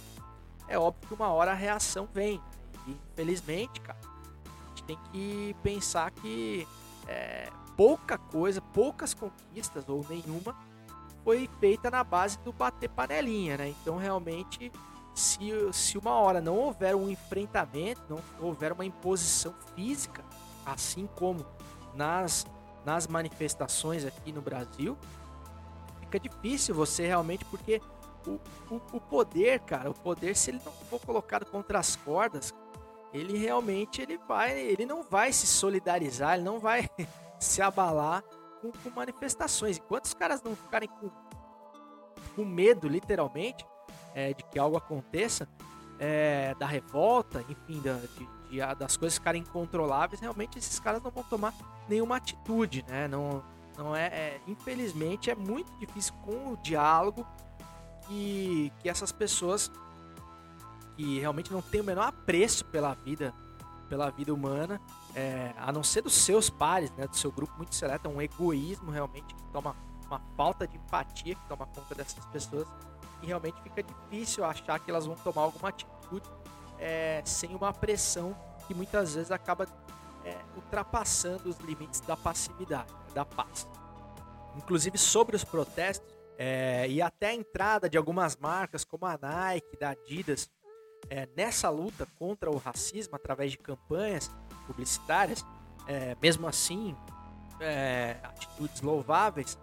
é 0.69 0.79
óbvio 0.79 1.09
que 1.09 1.15
uma 1.15 1.29
hora 1.29 1.53
a 1.53 1.55
reação 1.55 2.09
vem. 2.13 2.41
E 2.87 2.91
infelizmente, 2.93 3.81
cara, 3.81 3.99
a 4.05 4.69
gente 4.69 4.85
tem 4.85 4.99
que 5.13 5.55
pensar 5.63 6.11
que 6.11 6.67
é, 7.07 7.51
pouca 7.77 8.19
coisa, 8.19 8.61
poucas 8.61 9.15
conquistas 9.15 9.89
ou 9.89 10.05
nenhuma 10.09 10.57
foi 11.23 11.49
feita 11.61 11.91
na 11.91 12.05
base 12.05 12.39
do 12.39 12.53
bater 12.53 12.89
panelinha, 12.89 13.57
né? 13.57 13.69
Então 13.69 13.97
realmente 13.97 14.71
se, 15.17 15.51
se 15.73 15.97
uma 15.97 16.13
hora 16.13 16.41
não 16.43 16.57
houver 16.57 16.95
um 16.95 17.09
enfrentamento, 17.09 18.03
não 18.09 18.21
houver 18.39 18.71
uma 18.71 18.85
imposição 18.85 19.55
física, 19.75 20.23
assim 20.65 21.09
como 21.17 21.45
nas, 21.95 22.47
nas 22.85 23.07
manifestações 23.07 24.05
aqui 24.05 24.31
no 24.31 24.43
Brasil, 24.43 24.97
fica 26.01 26.21
difícil 26.21 26.75
você 26.75 27.07
realmente, 27.07 27.47
porque 27.47 27.81
o, 28.27 28.39
o, 28.71 28.81
o 28.93 29.01
poder, 29.01 29.61
cara, 29.61 29.91
o 29.91 29.95
poder, 29.95 30.37
se 30.37 30.51
ele 30.51 30.61
não 30.63 30.73
for 30.73 31.01
colocado 31.01 31.47
contra 31.47 31.79
as 31.79 31.97
cordas, 31.97 32.53
ele 33.11 33.39
realmente 33.39 34.03
ele 34.03 34.19
vai, 34.19 34.59
ele 34.59 34.85
não 34.85 35.03
vai 35.03 35.33
se 35.33 35.47
solidarizar, 35.47 36.35
ele 36.35 36.45
não 36.45 36.59
vai 36.59 36.91
se 37.41 37.63
abalar 37.63 38.23
com, 38.61 38.71
com 38.71 38.91
manifestações. 38.91 39.79
Enquanto 39.79 40.05
os 40.05 40.15
caras 40.15 40.43
não 40.43 40.55
ficarem 40.55 40.91
com, 40.91 41.09
com 42.35 42.45
medo, 42.45 42.87
literalmente, 42.87 43.65
é, 44.17 44.33
de 44.33 44.43
que 44.45 44.59
algo 44.59 44.79
aconteça, 44.79 45.47
é, 45.99 46.55
da 46.59 46.67
revolta, 46.67 47.45
enfim, 47.51 47.81
da, 47.83 47.95
de, 47.95 48.29
de- 48.51 48.75
das 48.79 48.97
coisas 48.97 49.19
ficarem 49.19 49.43
incontroláveis, 49.43 50.21
realmente 50.21 50.59
esses 50.59 50.81
caras 50.81 51.03
não 51.03 51.11
vão 51.11 51.23
tomar 51.25 51.53
nenhuma 51.87 52.17
atitude, 52.17 52.83
né? 52.89 53.07
Não, 53.09 53.43
não 53.77 53.95
é, 53.95 54.07
é- 54.07 54.41
infelizmente 54.47 55.31
é 55.31 55.35
muito 55.35 55.71
difícil 55.79 56.15
com 56.25 56.53
o 56.53 56.57
diálogo 56.63 57.27
que, 58.09 58.73
que 58.79 58.89
essas 58.89 59.13
pessoas 59.13 59.71
que 60.97 61.19
realmente 61.21 61.53
não 61.53 61.61
têm 61.61 61.83
o 61.83 61.85
menor 61.85 62.09
apreço 62.09 62.65
pela 62.65 62.95
vida, 62.95 63.35
pela 63.89 64.09
vida 64.11 64.33
humana, 64.33 64.81
é, 65.15 65.53
a 65.59 65.71
não 65.71 65.83
ser 65.83 66.01
dos 66.03 66.15
seus 66.15 66.49
pares, 66.49 66.91
né, 66.93 67.07
do 67.07 67.17
seu 67.17 67.31
grupo 67.31 67.53
muito 67.59 67.75
seleto, 67.75 68.09
é 68.09 68.11
um 68.11 68.23
egoísmo 68.23 68.91
realmente 68.91 69.35
que 69.35 69.43
toma 69.53 69.77
uma 70.07 70.21
falta 70.37 70.67
de 70.67 70.77
empatia 70.77 71.35
que 71.35 71.49
toma 71.49 71.67
conta 71.67 71.95
dessas 71.95 72.25
pessoas 72.27 72.67
e 73.23 73.27
realmente 73.27 73.61
fica 73.63 73.83
difícil 73.83 74.45
achar 74.45 74.79
que 74.79 74.91
elas 74.91 75.07
vão 75.07 75.17
tomar 75.17 75.43
alguma 75.43 75.69
atitude 75.69 76.29
é, 76.79 77.23
sem 77.25 77.55
uma 77.55 77.73
pressão 77.73 78.37
que 78.67 78.75
muitas 78.75 79.15
vezes 79.15 79.31
acaba 79.31 79.67
é, 80.25 80.37
ultrapassando 80.57 81.49
os 81.49 81.57
limites 81.59 82.01
da 82.01 82.17
passividade, 82.17 82.93
da 83.15 83.25
paz. 83.25 83.69
Inclusive 84.57 84.99
sobre 84.99 85.37
os 85.37 85.45
protestos 85.45 86.17
é, 86.39 86.87
e 86.89 87.01
até 87.01 87.29
a 87.29 87.35
entrada 87.35 87.89
de 87.89 87.97
algumas 87.97 88.37
marcas 88.37 88.85
como 88.85 89.07
a 89.07 89.19
Nike, 89.21 89.79
da 89.79 89.91
Adidas, 89.91 90.51
é, 91.09 91.29
nessa 91.37 91.71
luta 91.71 92.07
contra 92.19 92.51
o 92.51 92.57
racismo 92.57 93.15
através 93.17 93.53
de 93.53 93.59
campanhas 93.59 94.31
publicitárias, 94.67 95.45
é, 95.87 96.17
mesmo 96.21 96.47
assim, 96.47 96.97
é, 97.61 98.17
atitudes 98.23 98.81
louváveis, 98.83 99.57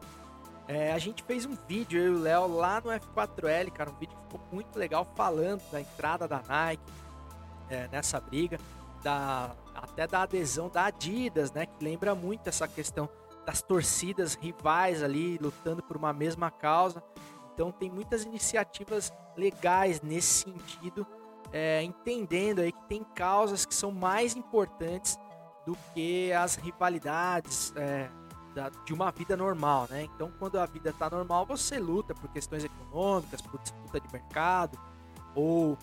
é, 0.67 0.93
a 0.93 0.97
gente 0.97 1.23
fez 1.23 1.45
um 1.45 1.56
vídeo, 1.67 1.99
eu 1.99 2.13
e 2.13 2.15
o 2.15 2.19
Léo, 2.19 2.47
lá 2.47 2.82
no 2.82 2.89
F4L, 2.89 3.71
cara, 3.71 3.89
um 3.89 3.95
vídeo 3.95 4.15
que 4.15 4.23
ficou 4.23 4.41
muito 4.52 4.78
legal 4.78 5.06
falando 5.15 5.62
da 5.71 5.82
entrada 5.82 6.28
da 6.28 6.41
Nike 6.47 6.84
é, 7.69 7.88
nessa 7.91 8.19
briga, 8.19 8.58
da, 9.04 9.56
até 9.76 10.08
da 10.08 10.21
adesão 10.21 10.69
da 10.69 10.86
Adidas, 10.86 11.52
né, 11.52 11.65
que 11.65 11.84
lembra 11.84 12.15
muito 12.15 12.47
essa 12.47 12.67
questão 12.67 13.10
das 13.45 13.62
torcidas 13.62 14.36
rivais 14.36 15.04
ali 15.04 15.38
lutando 15.38 15.84
por 15.84 15.97
uma 15.97 16.13
mesma 16.13 16.49
causa. 16.49 17.04
Então 17.54 17.71
tem 17.71 17.89
muitas 17.89 18.23
iniciativas 18.23 19.12
legais 19.36 20.02
nesse 20.02 20.45
sentido, 20.45 21.06
é, 21.52 21.84
entendendo 21.84 22.60
aí 22.60 22.71
que 22.71 22.84
tem 22.88 23.04
causas 23.04 23.65
que 23.65 23.76
são 23.76 23.91
mais 23.91 24.36
importantes 24.36 25.19
do 25.65 25.78
que 25.93 26.32
as 26.34 26.56
rivalidades 26.56 27.73
é, 27.76 28.10
da- 28.53 28.69
de 28.69 28.93
uma 28.93 29.11
vida 29.11 29.35
normal, 29.35 29.87
né? 29.89 30.03
Então, 30.03 30.31
quando 30.39 30.59
a 30.59 30.65
vida 30.65 30.89
está 30.89 31.09
normal, 31.09 31.45
você 31.45 31.79
luta 31.79 32.13
por 32.13 32.29
questões 32.29 32.63
econômicas, 32.63 33.41
por 33.41 33.59
disputa 33.59 33.99
de 33.99 34.11
mercado, 34.11 34.77
ou 35.35 35.77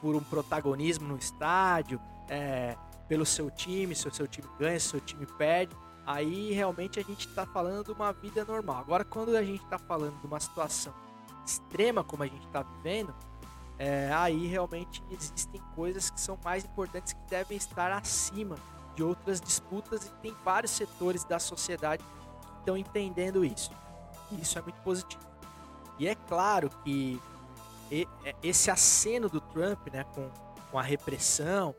por 0.00 0.14
um 0.14 0.20
protagonismo 0.22 1.06
no 1.08 1.16
estádio, 1.16 2.00
é, 2.28 2.76
pelo 3.08 3.26
seu 3.26 3.50
time, 3.50 3.94
se 3.94 4.08
o 4.08 4.14
seu 4.14 4.26
time 4.26 4.48
ganha, 4.58 4.78
se 4.78 4.86
o 4.88 4.90
seu 4.90 5.00
time 5.00 5.26
perde. 5.26 5.76
Aí 6.06 6.52
realmente 6.52 6.98
a 6.98 7.02
gente 7.02 7.28
está 7.28 7.46
falando 7.46 7.84
de 7.86 7.92
uma 7.92 8.12
vida 8.12 8.44
normal. 8.44 8.78
Agora, 8.78 9.04
quando 9.04 9.36
a 9.36 9.42
gente 9.42 9.62
está 9.62 9.78
falando 9.78 10.20
de 10.20 10.26
uma 10.26 10.40
situação 10.40 10.92
extrema 11.44 12.02
como 12.02 12.22
a 12.22 12.26
gente 12.26 12.44
está 12.46 12.62
vivendo, 12.62 13.14
é, 13.78 14.12
aí 14.12 14.46
realmente 14.46 15.02
existem 15.10 15.60
coisas 15.74 16.10
que 16.10 16.20
são 16.20 16.38
mais 16.44 16.64
importantes 16.64 17.12
que 17.12 17.30
devem 17.30 17.56
estar 17.56 17.90
acima 17.92 18.56
de 18.94 19.02
outras 19.02 19.40
disputas 19.40 20.06
e 20.06 20.10
tem 20.22 20.36
vários 20.44 20.72
setores 20.72 21.24
da 21.24 21.38
sociedade 21.38 22.02
que 22.02 22.58
estão 22.58 22.76
entendendo 22.76 23.44
isso. 23.44 23.70
E 24.30 24.40
isso 24.40 24.58
é 24.58 24.62
muito 24.62 24.80
positivo. 24.82 25.22
E 25.98 26.06
é 26.06 26.14
claro 26.14 26.70
que 26.84 27.20
é- 28.24 28.34
esse 28.42 28.70
aceno 28.70 29.28
do 29.28 29.40
Trump, 29.40 29.88
né, 29.92 30.04
com, 30.14 30.30
com 30.70 30.78
a 30.78 30.82
repressão, 30.82 31.74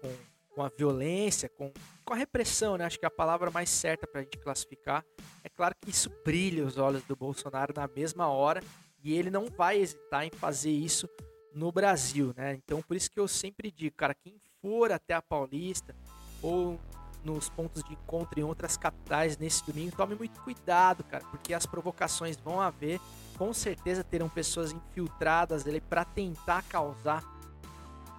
com, 0.00 0.16
com 0.54 0.62
a 0.62 0.68
violência, 0.68 1.48
com, 1.50 1.70
com 2.04 2.14
a 2.14 2.16
repressão, 2.16 2.78
né, 2.78 2.86
acho 2.86 2.98
que 2.98 3.04
é 3.04 3.08
a 3.08 3.10
palavra 3.10 3.50
mais 3.50 3.68
certa 3.68 4.06
para 4.06 4.20
a 4.20 4.24
gente 4.24 4.38
classificar, 4.38 5.04
é 5.44 5.48
claro 5.48 5.74
que 5.80 5.90
isso 5.90 6.10
brilha 6.24 6.64
os 6.64 6.78
olhos 6.78 7.02
do 7.02 7.14
Bolsonaro 7.14 7.72
na 7.76 7.86
mesma 7.86 8.28
hora 8.28 8.62
e 9.04 9.14
ele 9.14 9.30
não 9.30 9.46
vai 9.46 9.78
hesitar 9.78 10.24
em 10.24 10.30
fazer 10.30 10.70
isso 10.70 11.08
no 11.54 11.70
Brasil, 11.70 12.32
né? 12.36 12.54
Então 12.54 12.82
por 12.82 12.96
isso 12.96 13.10
que 13.10 13.20
eu 13.20 13.28
sempre 13.28 13.70
digo, 13.70 13.94
cara, 13.96 14.14
quem 14.14 14.40
for 14.62 14.90
até 14.90 15.14
a 15.14 15.22
Paulista 15.22 15.94
ou 16.42 16.78
nos 17.24 17.48
pontos 17.48 17.82
de 17.82 17.92
encontro 17.92 18.38
em 18.38 18.44
outras 18.44 18.76
capitais 18.76 19.36
nesse 19.36 19.64
domingo, 19.66 19.96
tome 19.96 20.14
muito 20.14 20.40
cuidado, 20.40 21.02
cara, 21.04 21.24
porque 21.30 21.52
as 21.52 21.66
provocações 21.66 22.36
vão 22.36 22.60
haver, 22.60 23.00
com 23.36 23.52
certeza 23.52 24.04
terão 24.04 24.28
pessoas 24.28 24.72
infiltradas 24.72 25.66
ali 25.66 25.80
para 25.80 26.04
tentar 26.04 26.62
causar 26.68 27.22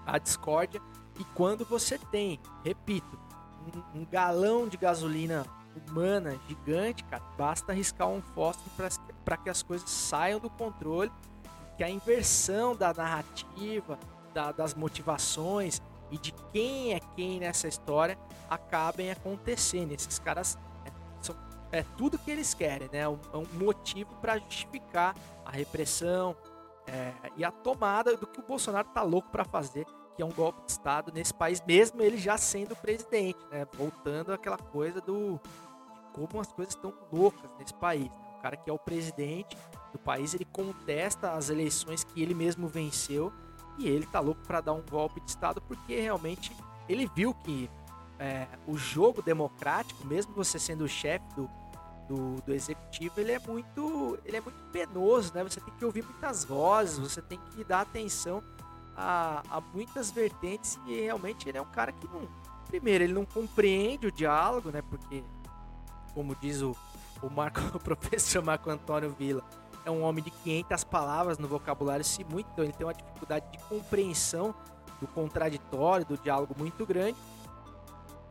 a 0.05 0.17
discórdia. 0.17 0.81
E 1.17 1.23
quando 1.35 1.65
você 1.65 1.97
tem, 1.97 2.39
repito, 2.63 3.19
um, 3.95 4.01
um 4.01 4.05
galão 4.05 4.67
de 4.67 4.77
gasolina 4.77 5.45
humana 5.87 6.37
gigante, 6.47 7.03
cara, 7.05 7.23
basta 7.37 7.71
arriscar 7.71 8.07
um 8.07 8.21
fósforo 8.21 8.69
para 9.23 9.37
que 9.37 9.49
as 9.49 9.63
coisas 9.63 9.89
saiam 9.89 10.39
do 10.39 10.49
controle, 10.49 11.11
que 11.77 11.83
a 11.83 11.89
inversão 11.89 12.75
da 12.75 12.93
narrativa, 12.93 13.97
da- 14.33 14.51
das 14.51 14.73
motivações 14.73 15.81
e 16.11 16.17
de 16.17 16.31
quem 16.51 16.93
é 16.93 16.99
quem 17.15 17.39
nessa 17.39 17.67
história 17.67 18.17
acabem 18.49 19.11
acontecendo. 19.11 19.91
Esses 19.91 20.19
caras 20.19 20.57
é, 20.85 20.91
são, 21.21 21.35
é 21.71 21.83
tudo 21.97 22.17
que 22.17 22.31
eles 22.31 22.53
querem, 22.53 22.89
né? 22.91 22.99
É 22.99 23.07
um, 23.07 23.19
é 23.33 23.63
motivo 23.63 24.15
para 24.15 24.37
justificar 24.37 25.15
a 25.45 25.51
repressão 25.51 26.35
é, 26.87 27.13
e 27.37 27.43
a 27.43 27.51
tomada 27.51 28.17
do 28.17 28.25
que 28.25 28.39
o 28.39 28.43
Bolsonaro 28.43 28.87
tá 28.89 29.03
louco 29.03 29.29
para 29.29 29.45
fazer, 29.45 29.85
que 30.15 30.21
é 30.21 30.25
um 30.25 30.31
golpe 30.31 30.65
de 30.65 30.71
Estado 30.71 31.11
nesse 31.13 31.33
país, 31.33 31.61
mesmo 31.65 32.01
ele 32.01 32.17
já 32.17 32.37
sendo 32.37 32.75
presidente, 32.75 33.39
né? 33.51 33.67
Voltando 33.73 34.33
àquela 34.33 34.57
coisa 34.57 34.99
do 34.99 35.39
como 36.11 36.41
as 36.41 36.51
coisas 36.51 36.73
estão 36.73 36.93
loucas 37.11 37.49
nesse 37.57 37.73
país. 37.73 38.05
né? 38.05 38.35
O 38.37 38.41
cara 38.41 38.57
que 38.57 38.69
é 38.69 38.73
o 38.73 38.79
presidente 38.79 39.57
do 39.91 39.99
país, 39.99 40.33
ele 40.33 40.45
contesta 40.45 41.33
as 41.33 41.49
eleições 41.49 42.03
que 42.03 42.21
ele 42.21 42.33
mesmo 42.33 42.67
venceu 42.67 43.31
e 43.79 43.87
ele 43.87 44.05
tá 44.05 44.19
louco 44.19 44.41
para 44.45 44.61
dar 44.61 44.73
um 44.73 44.81
golpe 44.81 45.19
de 45.21 45.29
Estado 45.29 45.61
porque 45.61 45.99
realmente 45.99 46.51
ele 46.87 47.09
viu 47.15 47.33
que 47.33 47.69
é, 48.19 48.47
o 48.67 48.77
jogo 48.77 49.21
democrático, 49.21 50.05
mesmo 50.05 50.33
você 50.33 50.59
sendo 50.59 50.83
o 50.83 50.87
chefe 50.87 51.25
do, 51.35 51.49
do, 52.07 52.41
do 52.41 52.53
executivo, 52.53 53.19
ele 53.19 53.31
é 53.31 53.39
muito 53.39 54.19
ele 54.25 54.37
é 54.37 54.41
muito 54.41 54.59
penoso, 54.71 55.31
né? 55.33 55.43
Você 55.43 55.61
tem 55.61 55.73
que 55.73 55.85
ouvir 55.85 56.03
muitas 56.03 56.43
vozes, 56.43 56.99
você 56.99 57.21
tem 57.21 57.39
que 57.51 57.63
dar 57.63 57.81
atenção 57.81 58.43
a, 58.95 59.41
a 59.49 59.61
muitas 59.61 60.11
vertentes 60.11 60.77
e 60.85 60.99
realmente 60.99 61.47
ele 61.47 61.57
é 61.57 61.61
um 61.61 61.71
cara 61.71 61.91
que 61.91 62.05
não 62.07 62.27
primeiro 62.67 63.03
ele 63.03 63.13
não 63.13 63.25
compreende 63.25 64.07
o 64.07 64.11
diálogo, 64.11 64.69
né? 64.69 64.81
Porque 64.81 65.23
como 66.13 66.35
diz 66.35 66.61
o, 66.61 66.75
o, 67.21 67.29
Marco, 67.29 67.61
o 67.73 67.79
professor 67.79 68.43
Marco 68.43 68.69
Antônio 68.69 69.15
Villa, 69.17 69.43
é 69.85 69.91
um 69.91 70.03
homem 70.03 70.23
de 70.23 70.31
500 70.31 70.83
palavras 70.83 71.37
no 71.37 71.47
vocabulário, 71.47 72.03
se 72.03 72.23
muito, 72.23 72.49
então 72.51 72.63
ele 72.63 72.73
tem 72.73 72.85
uma 72.85 72.93
dificuldade 72.93 73.45
de 73.51 73.57
compreensão 73.65 74.53
do 74.99 75.07
contraditório, 75.07 76.05
do 76.05 76.17
diálogo 76.17 76.55
muito 76.57 76.85
grande, 76.85 77.17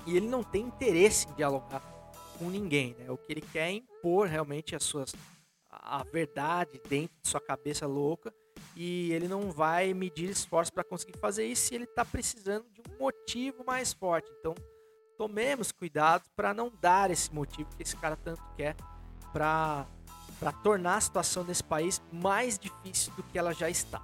e 0.06 0.16
ele 0.16 0.28
não 0.28 0.42
tem 0.42 0.62
interesse 0.62 1.28
em 1.28 1.32
dialogar 1.32 1.82
com 2.38 2.48
ninguém, 2.48 2.94
né? 2.98 3.10
O 3.10 3.16
que 3.16 3.32
ele 3.32 3.40
quer 3.40 3.68
é 3.68 3.72
impor 3.72 4.26
realmente 4.26 4.76
as 4.76 4.84
suas 4.84 5.12
a 5.70 6.02
verdade 6.02 6.80
dentro 6.88 7.16
de 7.22 7.28
sua 7.28 7.40
cabeça 7.40 7.86
louca 7.86 8.32
e 8.76 9.12
ele 9.12 9.28
não 9.28 9.50
vai 9.50 9.94
medir 9.94 10.28
esforços 10.28 10.70
para 10.70 10.84
conseguir 10.84 11.18
fazer 11.18 11.46
isso 11.46 11.74
ele 11.74 11.84
está 11.84 12.04
precisando 12.04 12.66
de 12.70 12.80
um 12.80 12.98
motivo 12.98 13.64
mais 13.64 13.92
forte. 13.92 14.30
Então, 14.38 14.54
tomemos 15.16 15.72
cuidado 15.72 16.24
para 16.36 16.54
não 16.54 16.70
dar 16.80 17.10
esse 17.10 17.32
motivo 17.34 17.74
que 17.76 17.82
esse 17.82 17.96
cara 17.96 18.16
tanto 18.16 18.42
quer 18.56 18.76
para 19.32 19.86
para 20.38 20.52
tornar 20.52 20.96
a 20.96 21.00
situação 21.00 21.44
desse 21.44 21.64
país 21.64 22.00
mais 22.12 22.58
difícil 22.58 23.12
do 23.16 23.22
que 23.22 23.38
ela 23.38 23.52
já 23.52 23.68
está. 23.68 24.00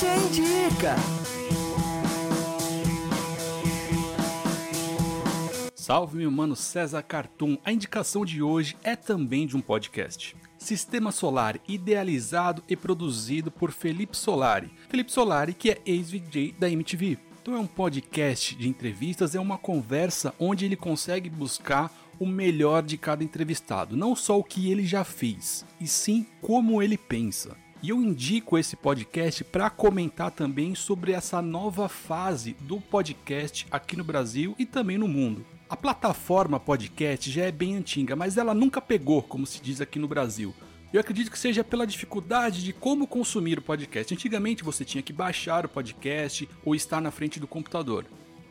Quem 0.00 0.26
indica? 0.26 0.96
Salve 5.74 6.16
meu 6.16 6.30
mano 6.32 6.56
César 6.56 7.02
Cartoon. 7.02 7.56
A 7.64 7.70
indicação 7.70 8.24
de 8.24 8.42
hoje 8.42 8.76
é 8.82 8.96
também 8.96 9.46
de 9.46 9.56
um 9.56 9.60
podcast. 9.60 10.36
Sistema 10.58 11.12
Solar, 11.12 11.60
idealizado 11.68 12.60
e 12.68 12.74
produzido 12.74 13.52
por 13.52 13.70
Felipe 13.70 14.16
Solari. 14.16 14.68
Felipe 14.88 15.12
Solari, 15.12 15.54
que 15.54 15.70
é 15.70 15.80
ex-VJ 15.86 16.56
da 16.58 16.68
MTV. 16.68 17.18
Então 17.40 17.54
é 17.54 17.60
um 17.60 17.68
podcast 17.68 18.56
de 18.56 18.68
entrevistas, 18.68 19.36
é 19.36 19.40
uma 19.40 19.56
conversa 19.56 20.34
onde 20.40 20.64
ele 20.64 20.74
consegue 20.74 21.30
buscar 21.30 21.92
o 22.18 22.26
melhor 22.26 22.82
de 22.82 22.96
cada 22.96 23.22
entrevistado, 23.22 23.96
não 23.96 24.16
só 24.16 24.38
o 24.38 24.44
que 24.44 24.70
ele 24.70 24.84
já 24.84 25.04
fez, 25.04 25.64
e 25.80 25.86
sim 25.86 26.26
como 26.40 26.82
ele 26.82 26.96
pensa. 26.96 27.56
E 27.82 27.90
eu 27.90 28.02
indico 28.02 28.56
esse 28.56 28.74
podcast 28.74 29.44
para 29.44 29.70
comentar 29.70 30.30
também 30.30 30.74
sobre 30.74 31.12
essa 31.12 31.42
nova 31.42 31.88
fase 31.88 32.56
do 32.60 32.80
podcast 32.80 33.66
aqui 33.70 33.96
no 33.96 34.02
Brasil 34.02 34.54
e 34.58 34.64
também 34.64 34.96
no 34.96 35.06
mundo. 35.06 35.44
A 35.68 35.76
plataforma 35.76 36.58
podcast 36.58 37.30
já 37.30 37.44
é 37.44 37.52
bem 37.52 37.76
antiga, 37.76 38.16
mas 38.16 38.36
ela 38.36 38.54
nunca 38.54 38.80
pegou, 38.80 39.22
como 39.22 39.46
se 39.46 39.60
diz 39.60 39.80
aqui 39.80 39.98
no 39.98 40.08
Brasil. 40.08 40.54
Eu 40.92 41.00
acredito 41.00 41.30
que 41.30 41.38
seja 41.38 41.62
pela 41.62 41.86
dificuldade 41.86 42.64
de 42.64 42.72
como 42.72 43.06
consumir 43.06 43.58
o 43.58 43.62
podcast. 43.62 44.14
Antigamente 44.14 44.64
você 44.64 44.84
tinha 44.84 45.02
que 45.02 45.12
baixar 45.12 45.66
o 45.66 45.68
podcast 45.68 46.48
ou 46.64 46.74
estar 46.74 47.00
na 47.00 47.10
frente 47.10 47.38
do 47.38 47.46
computador. 47.46 48.06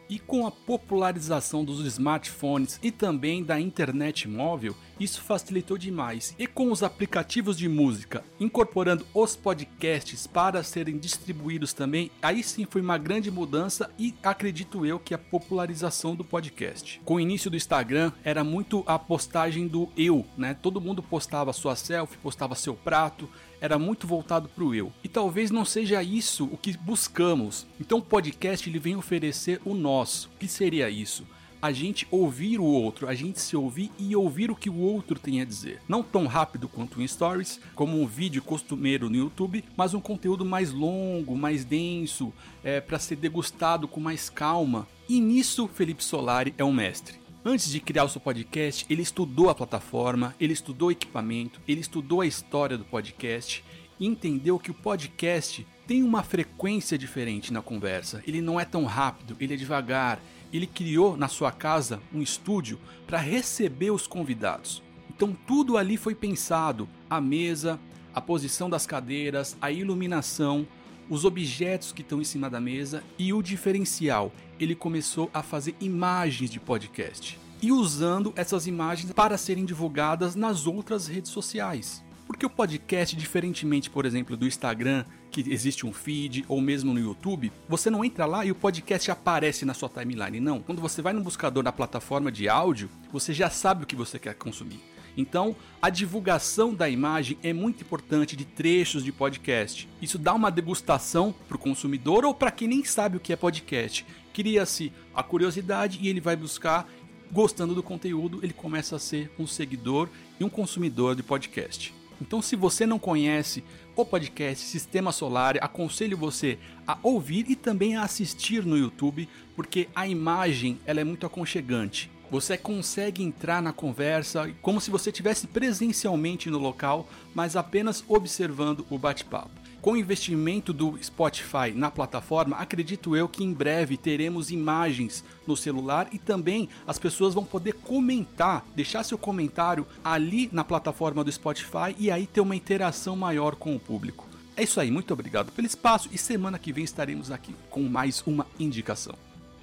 E 0.09 0.19
com 0.19 0.45
a 0.45 0.51
popularização 0.51 1.63
dos 1.65 1.85
smartphones 1.85 2.79
e 2.83 2.91
também 2.91 3.43
da 3.43 3.59
internet 3.59 4.27
móvel, 4.27 4.75
isso 4.99 5.21
facilitou 5.21 5.77
demais. 5.77 6.35
E 6.37 6.47
com 6.47 6.71
os 6.71 6.83
aplicativos 6.83 7.57
de 7.57 7.67
música 7.67 8.23
incorporando 8.39 9.05
os 9.13 9.35
podcasts 9.35 10.27
para 10.27 10.63
serem 10.63 10.97
distribuídos 10.97 11.73
também, 11.73 12.11
aí 12.21 12.43
sim 12.43 12.65
foi 12.69 12.81
uma 12.81 12.97
grande 12.97 13.31
mudança 13.31 13.89
e 13.97 14.13
acredito 14.23 14.85
eu 14.85 14.99
que 14.99 15.13
a 15.13 15.17
popularização 15.17 16.15
do 16.15 16.23
podcast. 16.23 17.01
Com 17.05 17.15
o 17.15 17.19
início 17.19 17.49
do 17.49 17.57
Instagram 17.57 18.11
era 18.23 18.43
muito 18.43 18.83
a 18.85 18.97
postagem 18.97 19.67
do 19.67 19.89
eu, 19.97 20.25
né? 20.37 20.55
Todo 20.61 20.81
mundo 20.81 21.01
postava 21.01 21.53
sua 21.53 21.75
selfie, 21.75 22.17
postava 22.17 22.55
seu 22.55 22.73
prato, 22.73 23.29
era 23.61 23.79
muito 23.79 24.05
voltado 24.05 24.47
para 24.49 24.63
o 24.63 24.75
eu. 24.75 24.91
E 25.03 25.09
talvez 25.09 25.51
não 25.51 25.65
seja 25.65 26.03
isso 26.03 26.45
o 26.45 26.57
que 26.57 26.77
buscamos. 26.77 27.65
Então 27.79 27.99
o 27.99 28.01
podcast 28.01 28.69
ele 28.69 28.79
vem 28.79 28.95
oferecer 28.95 29.61
o 29.65 29.73
nosso. 29.73 30.29
O 30.35 30.37
que 30.37 30.47
seria 30.47 30.89
isso? 30.89 31.25
A 31.65 31.71
gente 31.71 32.07
ouvir 32.11 32.59
o 32.59 32.63
outro, 32.63 33.07
a 33.07 33.15
gente 33.15 33.41
se 33.41 33.55
ouvir 33.55 33.91
e 33.97 34.15
ouvir 34.15 34.51
o 34.51 34.55
que 34.55 34.69
o 34.69 34.77
outro 34.77 35.19
tem 35.19 35.41
a 35.41 35.45
dizer. 35.45 35.81
Não 35.87 36.03
tão 36.03 36.27
rápido 36.27 36.67
quanto 36.67 37.01
um 37.01 37.07
stories, 37.07 37.59
como 37.73 37.99
um 37.99 38.05
vídeo 38.05 38.43
costumeiro 38.43 39.09
no 39.09 39.15
YouTube, 39.15 39.63
mas 39.75 39.93
um 39.93 39.99
conteúdo 39.99 40.45
mais 40.45 40.71
longo, 40.71 41.35
mais 41.35 41.65
denso, 41.65 42.31
é, 42.63 42.79
para 42.79 42.99
ser 42.99 43.15
degustado 43.15 43.87
com 43.87 43.99
mais 43.99 44.29
calma. 44.29 44.87
E 45.09 45.19
nisso 45.19 45.67
Felipe 45.67 46.03
Solari 46.03 46.53
é 46.57 46.63
um 46.63 46.71
mestre. 46.71 47.15
Antes 47.43 47.71
de 47.71 47.79
criar 47.79 48.03
o 48.03 48.09
seu 48.09 48.21
podcast, 48.21 48.85
ele 48.89 49.01
estudou 49.01 49.49
a 49.49 49.55
plataforma, 49.55 50.35
ele 50.39 50.53
estudou 50.53 50.89
o 50.89 50.91
equipamento, 50.91 51.61
ele 51.67 51.81
estudou 51.81 52.21
a 52.21 52.27
história 52.27 52.77
do 52.77 52.85
podcast 52.85 53.63
e 53.99 54.05
entendeu 54.05 54.59
que 54.59 54.71
o 54.71 54.73
podcast 54.73 55.65
tem 55.87 56.03
uma 56.03 56.23
frequência 56.23 56.97
diferente 56.97 57.53
na 57.53 57.61
conversa. 57.61 58.23
Ele 58.27 58.41
não 58.41 58.59
é 58.59 58.65
tão 58.65 58.85
rápido, 58.85 59.37
ele 59.39 59.53
é 59.53 59.57
devagar, 59.57 60.19
ele 60.55 60.67
criou 60.67 61.17
na 61.17 61.27
sua 61.27 61.51
casa 61.51 62.01
um 62.13 62.21
estúdio 62.21 62.79
para 63.05 63.17
receber 63.17 63.91
os 63.91 64.07
convidados. 64.07 64.81
Então 65.09 65.35
tudo 65.45 65.77
ali 65.77 65.97
foi 65.97 66.15
pensado: 66.15 66.87
a 67.09 67.19
mesa, 67.21 67.79
a 68.13 68.21
posição 68.21 68.69
das 68.69 68.85
cadeiras, 68.85 69.57
a 69.61 69.71
iluminação, 69.71 70.67
os 71.09 71.25
objetos 71.25 71.91
que 71.91 72.01
estão 72.01 72.21
em 72.21 72.25
cima 72.25 72.49
da 72.49 72.59
mesa 72.59 73.03
e 73.17 73.33
o 73.33 73.41
diferencial. 73.41 74.31
Ele 74.59 74.75
começou 74.75 75.29
a 75.33 75.43
fazer 75.43 75.75
imagens 75.79 76.49
de 76.49 76.59
podcast 76.59 77.39
e 77.61 77.71
usando 77.71 78.33
essas 78.35 78.67
imagens 78.67 79.11
para 79.11 79.37
serem 79.37 79.65
divulgadas 79.65 80.35
nas 80.35 80.67
outras 80.67 81.07
redes 81.07 81.31
sociais. 81.31 82.03
Porque 82.27 82.45
o 82.45 82.49
podcast, 82.49 83.15
diferentemente, 83.15 83.89
por 83.89 84.05
exemplo, 84.05 84.35
do 84.35 84.47
Instagram, 84.47 85.05
que 85.43 85.51
existe 85.51 85.85
um 85.85 85.91
feed, 85.91 86.45
ou 86.47 86.61
mesmo 86.61 86.93
no 86.93 86.99
YouTube, 86.99 87.51
você 87.67 87.89
não 87.89 88.05
entra 88.05 88.25
lá 88.25 88.45
e 88.45 88.51
o 88.51 88.55
podcast 88.55 89.11
aparece 89.11 89.65
na 89.65 89.73
sua 89.73 89.89
timeline. 89.89 90.39
Não. 90.39 90.61
Quando 90.61 90.81
você 90.81 91.01
vai 91.01 91.11
no 91.11 91.21
buscador 91.21 91.61
na 91.61 91.73
plataforma 91.73 92.31
de 92.31 92.47
áudio, 92.47 92.89
você 93.11 93.33
já 93.33 93.49
sabe 93.49 93.83
o 93.83 93.87
que 93.87 93.97
você 93.97 94.17
quer 94.17 94.35
consumir. 94.35 94.79
Então, 95.17 95.55
a 95.81 95.89
divulgação 95.89 96.73
da 96.73 96.89
imagem 96.89 97.37
é 97.43 97.51
muito 97.51 97.81
importante 97.81 98.35
de 98.35 98.45
trechos 98.45 99.03
de 99.03 99.11
podcast. 99.11 99.89
Isso 100.01 100.17
dá 100.17 100.33
uma 100.33 100.49
degustação 100.49 101.33
para 101.47 101.55
o 101.55 101.59
consumidor 101.59 102.23
ou 102.23 102.33
para 102.33 102.51
quem 102.51 102.67
nem 102.67 102.85
sabe 102.85 103.17
o 103.17 103.19
que 103.19 103.33
é 103.33 103.35
podcast. 103.35 104.05
Cria-se 104.33 104.91
a 105.13 105.21
curiosidade 105.21 105.99
e 106.01 106.07
ele 106.07 106.21
vai 106.21 106.35
buscar. 106.35 106.89
Gostando 107.31 107.75
do 107.75 107.83
conteúdo, 107.83 108.39
ele 108.43 108.53
começa 108.53 108.95
a 108.95 108.99
ser 108.99 109.31
um 109.37 109.47
seguidor 109.47 110.07
e 110.39 110.43
um 110.43 110.49
consumidor 110.49 111.15
de 111.15 111.23
podcast. 111.23 111.93
Então, 112.21 112.41
se 112.41 112.55
você 112.55 112.85
não 112.85 112.99
conhece 112.99 113.63
o 113.95 114.03
podcast 114.03 114.65
Sistema 114.65 115.11
Solar, 115.11 115.57
aconselho 115.61 116.17
você 116.17 116.59
a 116.85 116.97
ouvir 117.01 117.49
e 117.49 117.55
também 117.55 117.95
a 117.95 118.03
assistir 118.03 118.65
no 118.65 118.77
YouTube, 118.77 119.29
porque 119.55 119.87
a 119.95 120.05
imagem 120.05 120.77
ela 120.85 120.99
é 120.99 121.03
muito 121.03 121.25
aconchegante. 121.25 122.11
Você 122.29 122.57
consegue 122.57 123.23
entrar 123.23 123.61
na 123.61 123.71
conversa 123.71 124.51
como 124.61 124.81
se 124.81 124.91
você 124.91 125.11
estivesse 125.11 125.47
presencialmente 125.47 126.49
no 126.49 126.57
local, 126.57 127.07
mas 127.33 127.55
apenas 127.55 128.03
observando 128.07 128.85
o 128.89 128.97
bate-papo. 128.97 129.64
Com 129.85 129.91
o 129.91 129.97
investimento 129.97 130.73
do 130.73 130.97
Spotify 130.99 131.71
na 131.71 131.91
plataforma, 131.91 132.57
acredito 132.57 133.15
eu 133.15 133.29
que 133.29 133.43
em 133.43 133.53
breve 133.53 133.97
teremos 133.97 134.49
imagens 134.49 135.23
no 135.45 135.55
celular 135.55 136.07
e 136.11 136.17
também 136.17 136.67
as 136.87 136.97
pessoas 136.97 137.35
vão 137.35 137.45
poder 137.45 137.73
comentar, 137.73 138.65
deixar 138.75 139.03
seu 139.03 139.15
comentário 139.15 139.85
ali 140.03 140.49
na 140.51 140.63
plataforma 140.63 141.23
do 141.23 141.31
Spotify 141.31 141.95
e 141.99 142.09
aí 142.09 142.25
ter 142.25 142.41
uma 142.41 142.55
interação 142.55 143.15
maior 143.15 143.55
com 143.55 143.75
o 143.75 143.79
público. 143.79 144.27
É 144.57 144.63
isso 144.63 144.79
aí, 144.79 144.89
muito 144.89 145.13
obrigado 145.13 145.51
pelo 145.51 145.67
espaço 145.67 146.09
e 146.11 146.17
semana 146.17 146.57
que 146.57 146.73
vem 146.73 146.83
estaremos 146.83 147.29
aqui 147.29 147.55
com 147.69 147.83
mais 147.83 148.23
uma 148.25 148.47
indicação. 148.59 149.13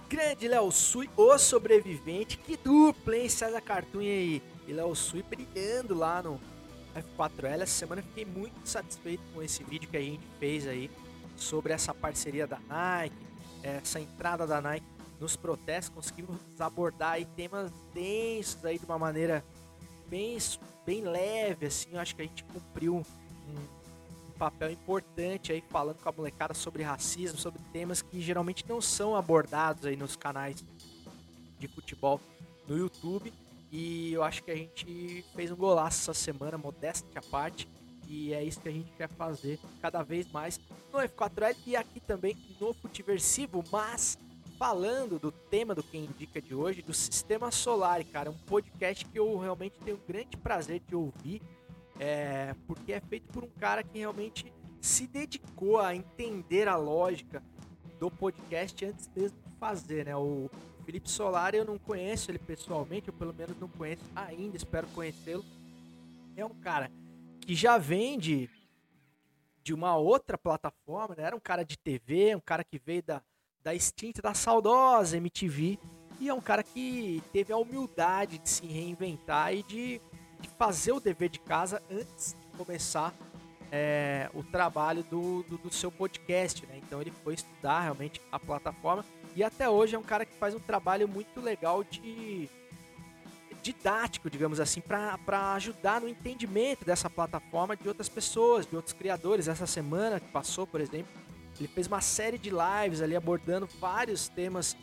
Grande 0.08 0.46
Léo 0.46 0.70
Sui, 0.70 1.10
o 1.16 1.36
sobrevivente, 1.36 2.38
que 2.38 2.56
dupla, 2.56 3.16
hein? 3.16 3.28
César 3.28 3.60
Cartoon 3.60 3.98
aí. 3.98 4.40
E 4.68 4.72
Léo 4.72 4.94
Sui 4.94 5.24
brilhando 5.24 5.96
lá 5.96 6.22
no, 6.22 6.40
F4L. 6.94 7.62
Essa 7.62 7.66
semana 7.66 8.02
fiquei 8.02 8.24
muito 8.24 8.66
satisfeito 8.68 9.22
com 9.34 9.42
esse 9.42 9.62
vídeo 9.64 9.88
que 9.88 9.96
a 9.96 10.00
gente 10.00 10.26
fez 10.38 10.66
aí 10.66 10.90
sobre 11.36 11.72
essa 11.72 11.94
parceria 11.94 12.46
da 12.46 12.58
Nike, 12.68 13.16
essa 13.62 14.00
entrada 14.00 14.46
da 14.46 14.60
Nike 14.60 14.86
nos 15.18 15.36
protestos. 15.36 15.94
Conseguimos 15.94 16.38
abordar 16.58 17.12
aí 17.12 17.24
temas 17.24 17.72
densos 17.94 18.64
aí 18.64 18.78
de 18.78 18.84
uma 18.84 18.98
maneira 18.98 19.44
bem, 20.08 20.36
bem 20.84 21.02
leve, 21.02 21.66
assim. 21.66 21.88
Eu 21.92 22.00
acho 22.00 22.14
que 22.14 22.22
a 22.22 22.24
gente 22.24 22.44
cumpriu 22.44 22.96
um, 22.96 23.02
um 23.50 24.32
papel 24.38 24.70
importante 24.70 25.52
aí 25.52 25.62
falando 25.70 26.02
com 26.02 26.08
a 26.08 26.12
molecada 26.12 26.52
sobre 26.54 26.82
racismo, 26.82 27.38
sobre 27.38 27.60
temas 27.72 28.02
que 28.02 28.20
geralmente 28.20 28.64
não 28.68 28.80
são 28.80 29.16
abordados 29.16 29.86
aí 29.86 29.96
nos 29.96 30.16
canais 30.16 30.64
de 31.58 31.68
futebol 31.68 32.20
no 32.68 32.76
YouTube. 32.76 33.32
E 33.72 34.12
eu 34.12 34.22
acho 34.22 34.44
que 34.44 34.50
a 34.50 34.54
gente 34.54 35.24
fez 35.34 35.50
um 35.50 35.56
golaço 35.56 36.02
essa 36.02 36.14
semana, 36.14 36.58
modéstia 36.58 37.08
à 37.18 37.22
parte. 37.22 37.66
E 38.06 38.34
é 38.34 38.44
isso 38.44 38.60
que 38.60 38.68
a 38.68 38.72
gente 38.72 38.92
quer 38.92 39.08
fazer 39.08 39.58
cada 39.80 40.02
vez 40.02 40.30
mais 40.30 40.60
no 40.92 40.98
F4L 40.98 41.56
e 41.66 41.74
aqui 41.74 41.98
também 41.98 42.36
no 42.60 42.74
Futiversivo. 42.74 43.64
Mas 43.72 44.18
falando 44.58 45.18
do 45.18 45.32
tema 45.32 45.74
do 45.74 45.82
Quem 45.82 46.04
Indica 46.04 46.40
de 46.40 46.54
hoje, 46.54 46.82
do 46.82 46.92
Sistema 46.92 47.50
Solar, 47.50 48.04
cara. 48.04 48.30
Um 48.30 48.36
podcast 48.36 49.06
que 49.06 49.18
eu 49.18 49.38
realmente 49.38 49.78
tenho 49.82 49.98
grande 50.06 50.36
prazer 50.36 50.82
de 50.86 50.94
ouvir, 50.94 51.40
é, 51.98 52.54
porque 52.66 52.92
é 52.92 53.00
feito 53.00 53.32
por 53.32 53.42
um 53.42 53.50
cara 53.58 53.82
que 53.82 53.98
realmente 53.98 54.52
se 54.82 55.06
dedicou 55.06 55.80
a 55.80 55.96
entender 55.96 56.68
a 56.68 56.76
lógica 56.76 57.42
do 57.98 58.10
podcast 58.10 58.84
antes 58.84 59.10
mesmo 59.16 59.38
de 59.46 59.56
fazer, 59.58 60.04
né? 60.04 60.14
O 60.14 60.50
Felipe 60.84 61.10
Solari 61.10 61.56
eu 61.56 61.64
não 61.64 61.78
conheço 61.78 62.30
ele 62.30 62.38
pessoalmente, 62.38 63.10
ou 63.10 63.16
pelo 63.16 63.32
menos 63.32 63.58
não 63.58 63.68
conheço 63.68 64.02
ainda, 64.14 64.56
espero 64.56 64.86
conhecê-lo. 64.88 65.44
É 66.36 66.44
um 66.44 66.54
cara 66.54 66.90
que 67.40 67.54
já 67.54 67.78
vende 67.78 68.48
de 69.62 69.72
uma 69.72 69.96
outra 69.96 70.36
plataforma, 70.36 71.14
né? 71.16 71.24
Era 71.24 71.36
um 71.36 71.40
cara 71.40 71.64
de 71.64 71.78
TV, 71.78 72.34
um 72.34 72.40
cara 72.40 72.64
que 72.64 72.78
veio 72.78 73.02
da, 73.02 73.22
da 73.62 73.74
extinta, 73.74 74.20
da 74.20 74.34
saudosa 74.34 75.16
MTV, 75.16 75.78
e 76.20 76.28
é 76.28 76.34
um 76.34 76.40
cara 76.40 76.62
que 76.62 77.22
teve 77.32 77.52
a 77.52 77.56
humildade 77.56 78.38
de 78.38 78.48
se 78.48 78.66
reinventar 78.66 79.54
e 79.54 79.62
de, 79.62 80.00
de 80.40 80.48
fazer 80.50 80.92
o 80.92 81.00
dever 81.00 81.28
de 81.28 81.40
casa 81.40 81.82
antes 81.90 82.34
de 82.34 82.56
começar 82.56 83.14
é, 83.70 84.30
o 84.34 84.42
trabalho 84.42 85.02
do, 85.04 85.42
do, 85.44 85.56
do, 85.58 85.72
seu 85.72 85.90
podcast, 85.90 86.64
né? 86.66 86.78
Então 86.78 87.00
ele 87.00 87.10
foi 87.10 87.34
estudar 87.34 87.80
realmente 87.80 88.20
a 88.30 88.38
plataforma 88.38 89.04
e 89.34 89.42
até 89.42 89.68
hoje 89.68 89.94
é 89.94 89.98
um 89.98 90.02
cara 90.02 90.24
que 90.24 90.34
faz 90.34 90.54
um 90.54 90.58
trabalho 90.58 91.08
muito 91.08 91.40
legal 91.40 91.82
de 91.82 92.48
didático, 93.62 94.28
digamos 94.28 94.58
assim, 94.58 94.80
para 94.80 95.54
ajudar 95.54 96.00
no 96.00 96.08
entendimento 96.08 96.84
dessa 96.84 97.08
plataforma 97.08 97.76
de 97.76 97.86
outras 97.86 98.08
pessoas, 98.08 98.66
de 98.66 98.74
outros 98.74 98.92
criadores. 98.92 99.46
Essa 99.46 99.66
semana 99.66 100.18
que 100.18 100.28
passou, 100.32 100.66
por 100.66 100.80
exemplo, 100.80 101.12
ele 101.58 101.68
fez 101.68 101.86
uma 101.86 102.00
série 102.00 102.38
de 102.38 102.50
lives 102.50 103.00
ali 103.00 103.14
abordando 103.14 103.68
vários 103.80 104.28
temas 104.28 104.76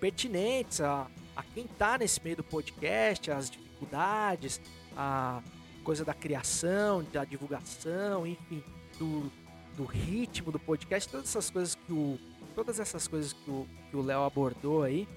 pertinentes 0.00 0.80
a, 0.80 1.08
a 1.34 1.42
quem 1.42 1.64
está 1.64 1.98
nesse 1.98 2.22
meio 2.22 2.36
do 2.36 2.44
podcast, 2.44 3.30
as 3.30 3.50
dificuldades, 3.50 4.60
a 4.96 5.42
coisa 5.82 6.04
da 6.04 6.14
criação, 6.14 7.02
da 7.12 7.24
divulgação, 7.24 8.26
enfim, 8.26 8.62
do, 8.98 9.30
do 9.76 9.84
ritmo 9.84 10.52
do 10.52 10.58
podcast, 10.58 11.08
todas 11.08 11.28
essas 11.28 11.50
coisas 11.50 11.74
que 11.74 11.92
o 11.92 12.18
todas 12.54 12.80
essas 12.80 13.08
coisas 13.08 13.32
que 13.32 13.50
o 13.50 14.02
Léo 14.02 14.22
abordou 14.22 14.82
aí 14.82 15.08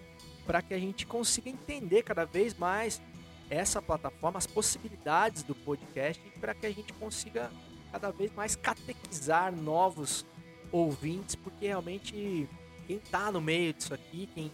para 0.45 0.61
que 0.61 0.73
a 0.73 0.79
gente 0.79 1.05
consiga 1.05 1.49
entender 1.49 2.03
cada 2.03 2.25
vez 2.25 2.57
mais 2.57 3.01
essa 3.49 3.81
plataforma, 3.81 4.37
as 4.37 4.47
possibilidades 4.47 5.43
do 5.43 5.53
podcast 5.53 6.21
para 6.39 6.53
que 6.53 6.65
a 6.65 6.71
gente 6.71 6.93
consiga 6.93 7.51
cada 7.91 8.11
vez 8.11 8.33
mais 8.33 8.55
catequizar 8.55 9.55
novos 9.55 10.25
ouvintes, 10.71 11.35
porque 11.35 11.67
realmente 11.67 12.47
quem 12.85 12.99
tá 12.99 13.31
no 13.31 13.41
meio 13.41 13.73
disso 13.73 13.93
aqui, 13.93 14.29
quem, 14.33 14.51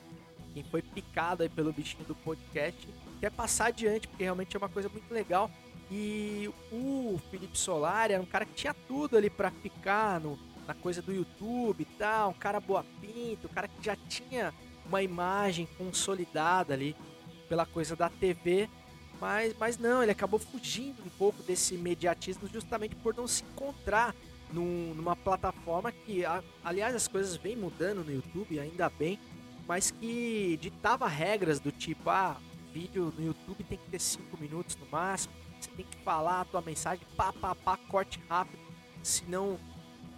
quem 0.53 0.63
foi 0.63 0.81
picado 0.81 1.43
aí 1.43 1.49
pelo 1.49 1.71
bichinho 1.73 2.05
do 2.05 2.15
podcast, 2.15 2.87
quer 3.19 3.31
passar 3.31 3.67
adiante, 3.67 4.07
porque 4.07 4.23
realmente 4.23 4.55
é 4.55 4.59
uma 4.59 4.69
coisa 4.69 4.89
muito 4.89 5.11
legal. 5.11 5.49
E 5.91 6.49
o 6.71 7.19
Felipe 7.29 7.57
Solari 7.57 8.13
era 8.13 8.21
um 8.21 8.25
cara 8.25 8.45
que 8.45 8.53
tinha 8.53 8.73
tudo 8.73 9.17
ali 9.17 9.29
para 9.29 9.51
ficar 9.51 10.19
no, 10.19 10.37
na 10.67 10.73
coisa 10.73 11.01
do 11.01 11.13
YouTube 11.13 11.81
e 11.81 11.85
tal, 11.85 12.31
um 12.31 12.33
cara 12.33 12.59
boa 12.59 12.85
pinta, 13.01 13.47
um 13.47 13.53
cara 13.53 13.67
que 13.67 13.83
já 13.83 13.95
tinha 13.95 14.53
uma 14.85 15.01
imagem 15.01 15.67
consolidada 15.77 16.73
ali 16.73 16.95
pela 17.47 17.65
coisa 17.65 17.95
da 17.95 18.09
TV, 18.09 18.69
mas, 19.19 19.55
mas 19.59 19.77
não, 19.77 20.01
ele 20.01 20.11
acabou 20.11 20.39
fugindo 20.39 21.01
um 21.05 21.09
pouco 21.09 21.41
desse 21.43 21.75
mediatismo 21.77 22.47
justamente 22.47 22.95
por 22.95 23.15
não 23.15 23.27
se 23.27 23.43
encontrar 23.43 24.15
num, 24.51 24.93
numa 24.93 25.15
plataforma 25.15 25.91
que, 25.91 26.23
aliás, 26.63 26.95
as 26.95 27.07
coisas 27.07 27.35
vêm 27.35 27.55
mudando 27.55 28.03
no 28.03 28.11
YouTube, 28.11 28.59
ainda 28.59 28.89
bem, 28.89 29.19
mas 29.67 29.91
que 29.91 30.57
ditava 30.61 31.07
regras 31.07 31.59
do 31.59 31.71
tipo, 31.71 32.09
ah, 32.09 32.37
vídeo 32.73 33.13
no 33.17 33.25
YouTube 33.25 33.63
tem 33.63 33.77
que 33.77 33.89
ter 33.89 33.99
5 33.99 34.37
minutos 34.37 34.75
no 34.75 34.85
máximo, 34.87 35.33
você 35.59 35.69
tem 35.71 35.85
que 35.85 35.97
falar 35.97 36.41
a 36.41 36.45
tua 36.45 36.61
mensagem, 36.61 37.05
pá, 37.15 37.31
pá, 37.31 37.55
pá, 37.55 37.77
corte 37.87 38.19
rápido, 38.27 38.59
senão 39.01 39.57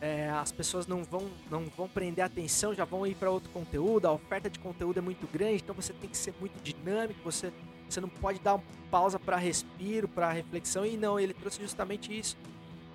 é, 0.01 0.29
as 0.29 0.51
pessoas 0.51 0.87
não 0.87 1.03
vão, 1.03 1.29
não 1.49 1.65
vão 1.65 1.87
prender 1.87 2.23
atenção, 2.23 2.73
já 2.73 2.85
vão 2.85 3.05
ir 3.07 3.15
para 3.15 3.29
outro 3.29 3.49
conteúdo, 3.51 4.05
a 4.05 4.11
oferta 4.11 4.49
de 4.49 4.59
conteúdo 4.59 4.97
é 4.97 5.01
muito 5.01 5.27
grande, 5.31 5.63
então 5.63 5.73
você 5.73 5.93
tem 5.93 6.09
que 6.09 6.17
ser 6.17 6.33
muito 6.39 6.61
dinâmico, 6.61 7.19
você, 7.23 7.51
você 7.89 8.01
não 8.01 8.09
pode 8.09 8.39
dar 8.39 8.59
pausa 8.91 9.17
para 9.17 9.37
respiro, 9.37 10.07
para 10.07 10.31
reflexão, 10.31 10.85
e 10.85 10.97
não, 10.97 11.19
ele 11.19 11.33
trouxe 11.33 11.61
justamente 11.61 12.17
isso 12.17 12.37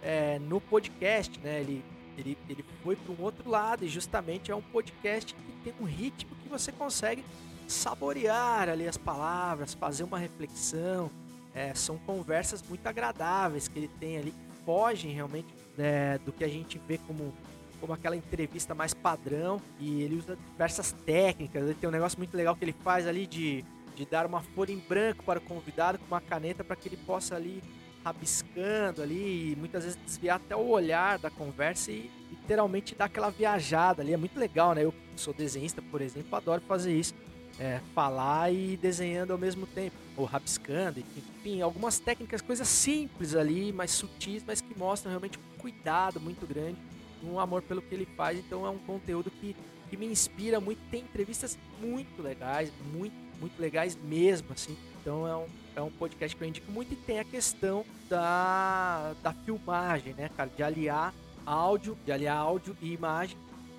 é, 0.02 0.38
no 0.38 0.60
podcast, 0.60 1.38
né? 1.40 1.60
Ele, 1.60 1.84
ele, 2.16 2.38
ele 2.48 2.64
foi 2.82 2.96
para 2.96 3.12
um 3.12 3.22
outro 3.22 3.48
lado, 3.48 3.84
e 3.84 3.88
justamente 3.88 4.50
é 4.50 4.56
um 4.56 4.62
podcast 4.62 5.34
que 5.34 5.52
tem 5.64 5.74
um 5.80 5.84
ritmo 5.84 6.34
que 6.42 6.48
você 6.48 6.70
consegue 6.70 7.24
saborear 7.66 8.68
ali 8.68 8.86
as 8.86 8.96
palavras, 8.96 9.74
fazer 9.74 10.04
uma 10.04 10.18
reflexão, 10.18 11.10
é, 11.54 11.74
são 11.74 11.98
conversas 11.98 12.62
muito 12.62 12.86
agradáveis 12.86 13.68
que 13.68 13.78
ele 13.78 13.90
tem 14.00 14.18
ali, 14.18 14.32
que 14.32 14.64
fogem 14.64 15.12
realmente 15.12 15.52
né, 15.76 16.18
do 16.18 16.32
que 16.32 16.44
a 16.44 16.48
gente 16.48 16.80
vê 16.86 16.98
como, 16.98 17.32
como 17.80 17.92
aquela 17.92 18.16
entrevista 18.16 18.74
mais 18.74 18.94
padrão. 18.94 19.60
E 19.78 20.02
ele 20.02 20.16
usa 20.16 20.36
diversas 20.52 20.92
técnicas. 20.92 21.62
Ele 21.62 21.74
tem 21.74 21.88
um 21.88 21.92
negócio 21.92 22.18
muito 22.18 22.36
legal 22.36 22.56
que 22.56 22.64
ele 22.64 22.74
faz 22.84 23.06
ali 23.06 23.26
de, 23.26 23.64
de 23.94 24.04
dar 24.04 24.26
uma 24.26 24.42
folha 24.42 24.72
em 24.72 24.78
branco 24.78 25.24
para 25.24 25.38
o 25.38 25.42
convidado 25.42 25.98
com 25.98 26.06
uma 26.06 26.20
caneta 26.20 26.62
para 26.64 26.76
que 26.76 26.88
ele 26.88 26.96
possa 26.98 27.36
ali 27.36 27.62
rabiscando 28.04 29.02
ali 29.02 29.52
e 29.52 29.56
muitas 29.56 29.84
vezes 29.84 29.98
desviar 30.04 30.36
até 30.36 30.56
o 30.56 30.68
olhar 30.68 31.18
da 31.18 31.30
conversa 31.30 31.92
e 31.92 32.10
literalmente 32.30 32.94
dar 32.94 33.06
aquela 33.06 33.30
viajada 33.30 34.02
ali. 34.02 34.12
É 34.12 34.16
muito 34.16 34.38
legal, 34.38 34.74
né? 34.74 34.84
Eu 34.84 34.94
sou 35.16 35.34
desenhista, 35.34 35.82
por 35.82 36.00
exemplo, 36.00 36.34
adoro 36.34 36.62
fazer 36.62 36.92
isso. 36.96 37.14
É, 37.58 37.78
falar 37.94 38.50
e 38.50 38.78
desenhando 38.78 39.32
ao 39.32 39.38
mesmo 39.38 39.66
tempo, 39.66 39.94
ou 40.20 40.26
rabiscando, 40.26 41.00
enfim, 41.00 41.62
algumas 41.62 41.98
técnicas, 41.98 42.40
coisas 42.40 42.68
simples 42.68 43.34
ali, 43.34 43.72
mais 43.72 43.90
sutis, 43.90 44.44
mas 44.46 44.60
que 44.60 44.78
mostram 44.78 45.10
realmente 45.10 45.38
um 45.38 45.58
cuidado 45.58 46.20
muito 46.20 46.46
grande, 46.46 46.76
um 47.22 47.38
amor 47.38 47.62
pelo 47.62 47.82
que 47.82 47.94
ele 47.94 48.06
faz. 48.16 48.38
Então 48.38 48.66
é 48.66 48.70
um 48.70 48.78
conteúdo 48.78 49.30
que, 49.30 49.56
que 49.88 49.96
me 49.96 50.06
inspira 50.06 50.60
muito. 50.60 50.78
Tem 50.90 51.02
entrevistas 51.02 51.58
muito 51.80 52.22
legais, 52.22 52.72
muito, 52.92 53.14
muito 53.40 53.60
legais 53.60 53.96
mesmo, 53.96 54.52
assim. 54.52 54.76
Então 55.00 55.26
é 55.26 55.36
um, 55.36 55.46
é 55.76 55.80
um 55.80 55.90
podcast 55.90 56.36
que 56.36 56.44
eu 56.44 56.48
indico 56.48 56.70
muito 56.70 56.92
e 56.92 56.96
tem 56.96 57.18
a 57.18 57.24
questão 57.24 57.84
da, 58.08 59.14
da 59.22 59.32
filmagem, 59.32 60.14
né, 60.14 60.28
cara? 60.36 60.50
De 60.54 60.62
aliar 60.62 61.14
áudio, 61.46 61.96
de 62.04 62.12
aliar 62.12 62.36
áudio 62.36 62.76
e 62.80 62.92
imagem. 62.92 63.36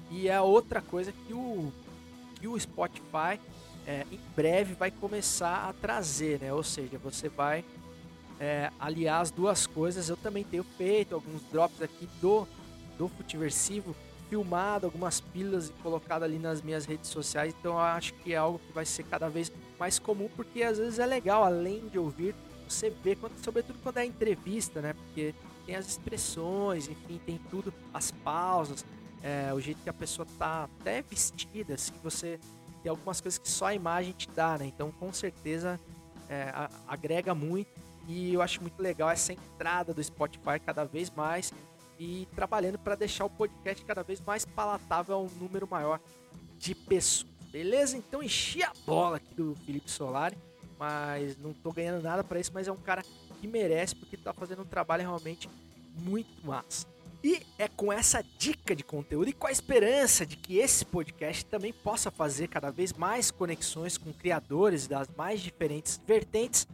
E 0.09 0.27
é 0.27 0.41
outra 0.41 0.81
coisa 0.81 1.11
que 1.11 1.33
o, 1.33 1.71
que 2.39 2.47
o 2.47 2.59
Spotify 2.59 3.39
é, 3.85 4.05
em 4.11 4.19
breve 4.35 4.73
vai 4.73 4.91
começar 4.91 5.69
a 5.69 5.73
trazer, 5.73 6.39
né? 6.39 6.53
Ou 6.53 6.63
seja, 6.63 6.97
você 6.97 7.29
vai 7.29 7.63
é, 8.39 8.71
aliar 8.79 9.21
as 9.21 9.31
duas 9.31 9.67
coisas. 9.67 10.09
Eu 10.09 10.17
também 10.17 10.43
tenho 10.43 10.63
feito 10.63 11.15
alguns 11.15 11.41
drops 11.51 11.81
aqui 11.81 12.07
do, 12.19 12.47
do 12.97 13.07
Futiversivo, 13.07 13.95
filmado 14.29 14.85
algumas 14.85 15.19
pílulas 15.19 15.69
e 15.69 15.73
colocado 15.83 16.23
ali 16.23 16.39
nas 16.39 16.61
minhas 16.61 16.85
redes 16.85 17.09
sociais. 17.09 17.53
Então 17.59 17.73
eu 17.73 17.79
acho 17.79 18.13
que 18.15 18.33
é 18.33 18.37
algo 18.37 18.59
que 18.59 18.71
vai 18.73 18.85
ser 18.85 19.03
cada 19.03 19.29
vez 19.29 19.51
mais 19.79 19.99
comum, 19.99 20.29
porque 20.35 20.63
às 20.63 20.77
vezes 20.77 20.99
é 20.99 21.05
legal, 21.05 21.43
além 21.43 21.87
de 21.89 21.99
ouvir, 21.99 22.33
você 22.67 22.89
vê, 22.89 23.15
quando, 23.15 23.33
sobretudo 23.43 23.77
quando 23.83 23.97
é 23.97 24.05
entrevista, 24.05 24.81
né? 24.81 24.93
Porque 24.93 25.35
tem 25.65 25.75
as 25.75 25.87
expressões, 25.87 26.87
enfim, 26.87 27.19
tem 27.25 27.39
tudo, 27.49 27.73
as 27.93 28.11
pausas, 28.11 28.85
é, 29.21 29.53
o 29.53 29.59
jeito 29.59 29.81
que 29.83 29.89
a 29.89 29.93
pessoa 29.93 30.25
tá 30.37 30.63
até 30.63 31.01
vestida, 31.01 31.75
assim, 31.75 31.93
você 32.01 32.39
tem 32.81 32.89
algumas 32.89 33.21
coisas 33.21 33.37
que 33.37 33.49
só 33.49 33.67
a 33.67 33.73
imagem 33.73 34.13
te 34.13 34.29
dá, 34.29 34.57
né? 34.57 34.65
Então, 34.65 34.91
com 34.91 35.11
certeza, 35.13 35.79
é, 36.29 36.51
agrega 36.87 37.35
muito. 37.35 37.69
E 38.07 38.33
eu 38.33 38.41
acho 38.41 38.61
muito 38.61 38.81
legal 38.81 39.09
essa 39.09 39.31
entrada 39.31 39.93
do 39.93 40.03
Spotify 40.03 40.59
cada 40.63 40.83
vez 40.83 41.09
mais 41.11 41.53
e 41.99 42.27
trabalhando 42.35 42.79
para 42.79 42.95
deixar 42.95 43.25
o 43.25 43.29
podcast 43.29 43.85
cada 43.85 44.01
vez 44.01 44.19
mais 44.21 44.43
palatável 44.43 45.15
a 45.15 45.19
um 45.19 45.29
número 45.39 45.67
maior 45.69 45.99
de 46.57 46.73
pessoas. 46.73 47.31
Beleza? 47.51 47.97
Então 47.97 48.23
enchi 48.23 48.63
a 48.63 48.71
bola 48.85 49.17
aqui 49.17 49.35
do 49.35 49.55
Felipe 49.65 49.91
Solari, 49.91 50.37
mas 50.79 51.37
não 51.37 51.53
tô 51.53 51.71
ganhando 51.71 52.01
nada 52.01 52.23
para 52.23 52.39
isso, 52.39 52.51
mas 52.53 52.67
é 52.67 52.71
um 52.71 52.77
cara 52.77 53.03
que 53.39 53.47
merece 53.47 53.95
porque 53.95 54.17
tá 54.17 54.33
fazendo 54.33 54.61
um 54.61 54.65
trabalho 54.65 55.03
realmente 55.03 55.49
muito 55.99 56.45
massa. 56.45 56.87
E 57.23 57.45
é 57.59 57.67
com 57.67 57.93
essa 57.93 58.23
dica 58.37 58.75
de 58.75 58.83
conteúdo 58.83 59.29
e 59.29 59.33
com 59.33 59.45
a 59.45 59.51
esperança 59.51 60.25
de 60.25 60.35
que 60.35 60.57
esse 60.57 60.83
podcast 60.83 61.45
também 61.45 61.71
possa 61.71 62.09
fazer 62.09 62.47
cada 62.47 62.71
vez 62.71 62.93
mais 62.93 63.29
conexões 63.29 63.95
com 63.95 64.11
criadores 64.11 64.87
das 64.87 65.07
mais 65.15 65.39
diferentes 65.39 66.01
vertentes, 66.05 66.67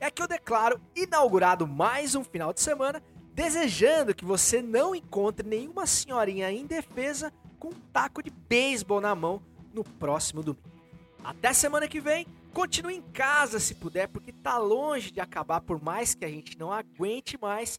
é 0.00 0.10
que 0.10 0.22
eu 0.22 0.26
declaro 0.26 0.80
inaugurado 0.96 1.66
mais 1.66 2.14
um 2.14 2.24
final 2.24 2.54
de 2.54 2.60
semana, 2.60 3.02
desejando 3.34 4.14
que 4.14 4.24
você 4.24 4.62
não 4.62 4.94
encontre 4.94 5.46
nenhuma 5.46 5.86
senhorinha 5.86 6.50
indefesa 6.50 7.30
com 7.58 7.68
um 7.68 7.80
taco 7.92 8.22
de 8.22 8.30
beisebol 8.30 9.00
na 9.00 9.14
mão 9.14 9.42
no 9.74 9.84
próximo 9.84 10.42
domingo. 10.42 10.72
Até 11.22 11.52
semana 11.52 11.86
que 11.86 12.00
vem, 12.00 12.26
continue 12.52 12.96
em 12.96 13.02
casa 13.02 13.60
se 13.60 13.74
puder, 13.74 14.08
porque 14.08 14.32
tá 14.32 14.58
longe 14.58 15.10
de 15.10 15.20
acabar 15.20 15.60
por 15.60 15.80
mais 15.80 16.14
que 16.14 16.24
a 16.24 16.28
gente 16.28 16.58
não 16.58 16.72
aguente 16.72 17.38
mais 17.40 17.78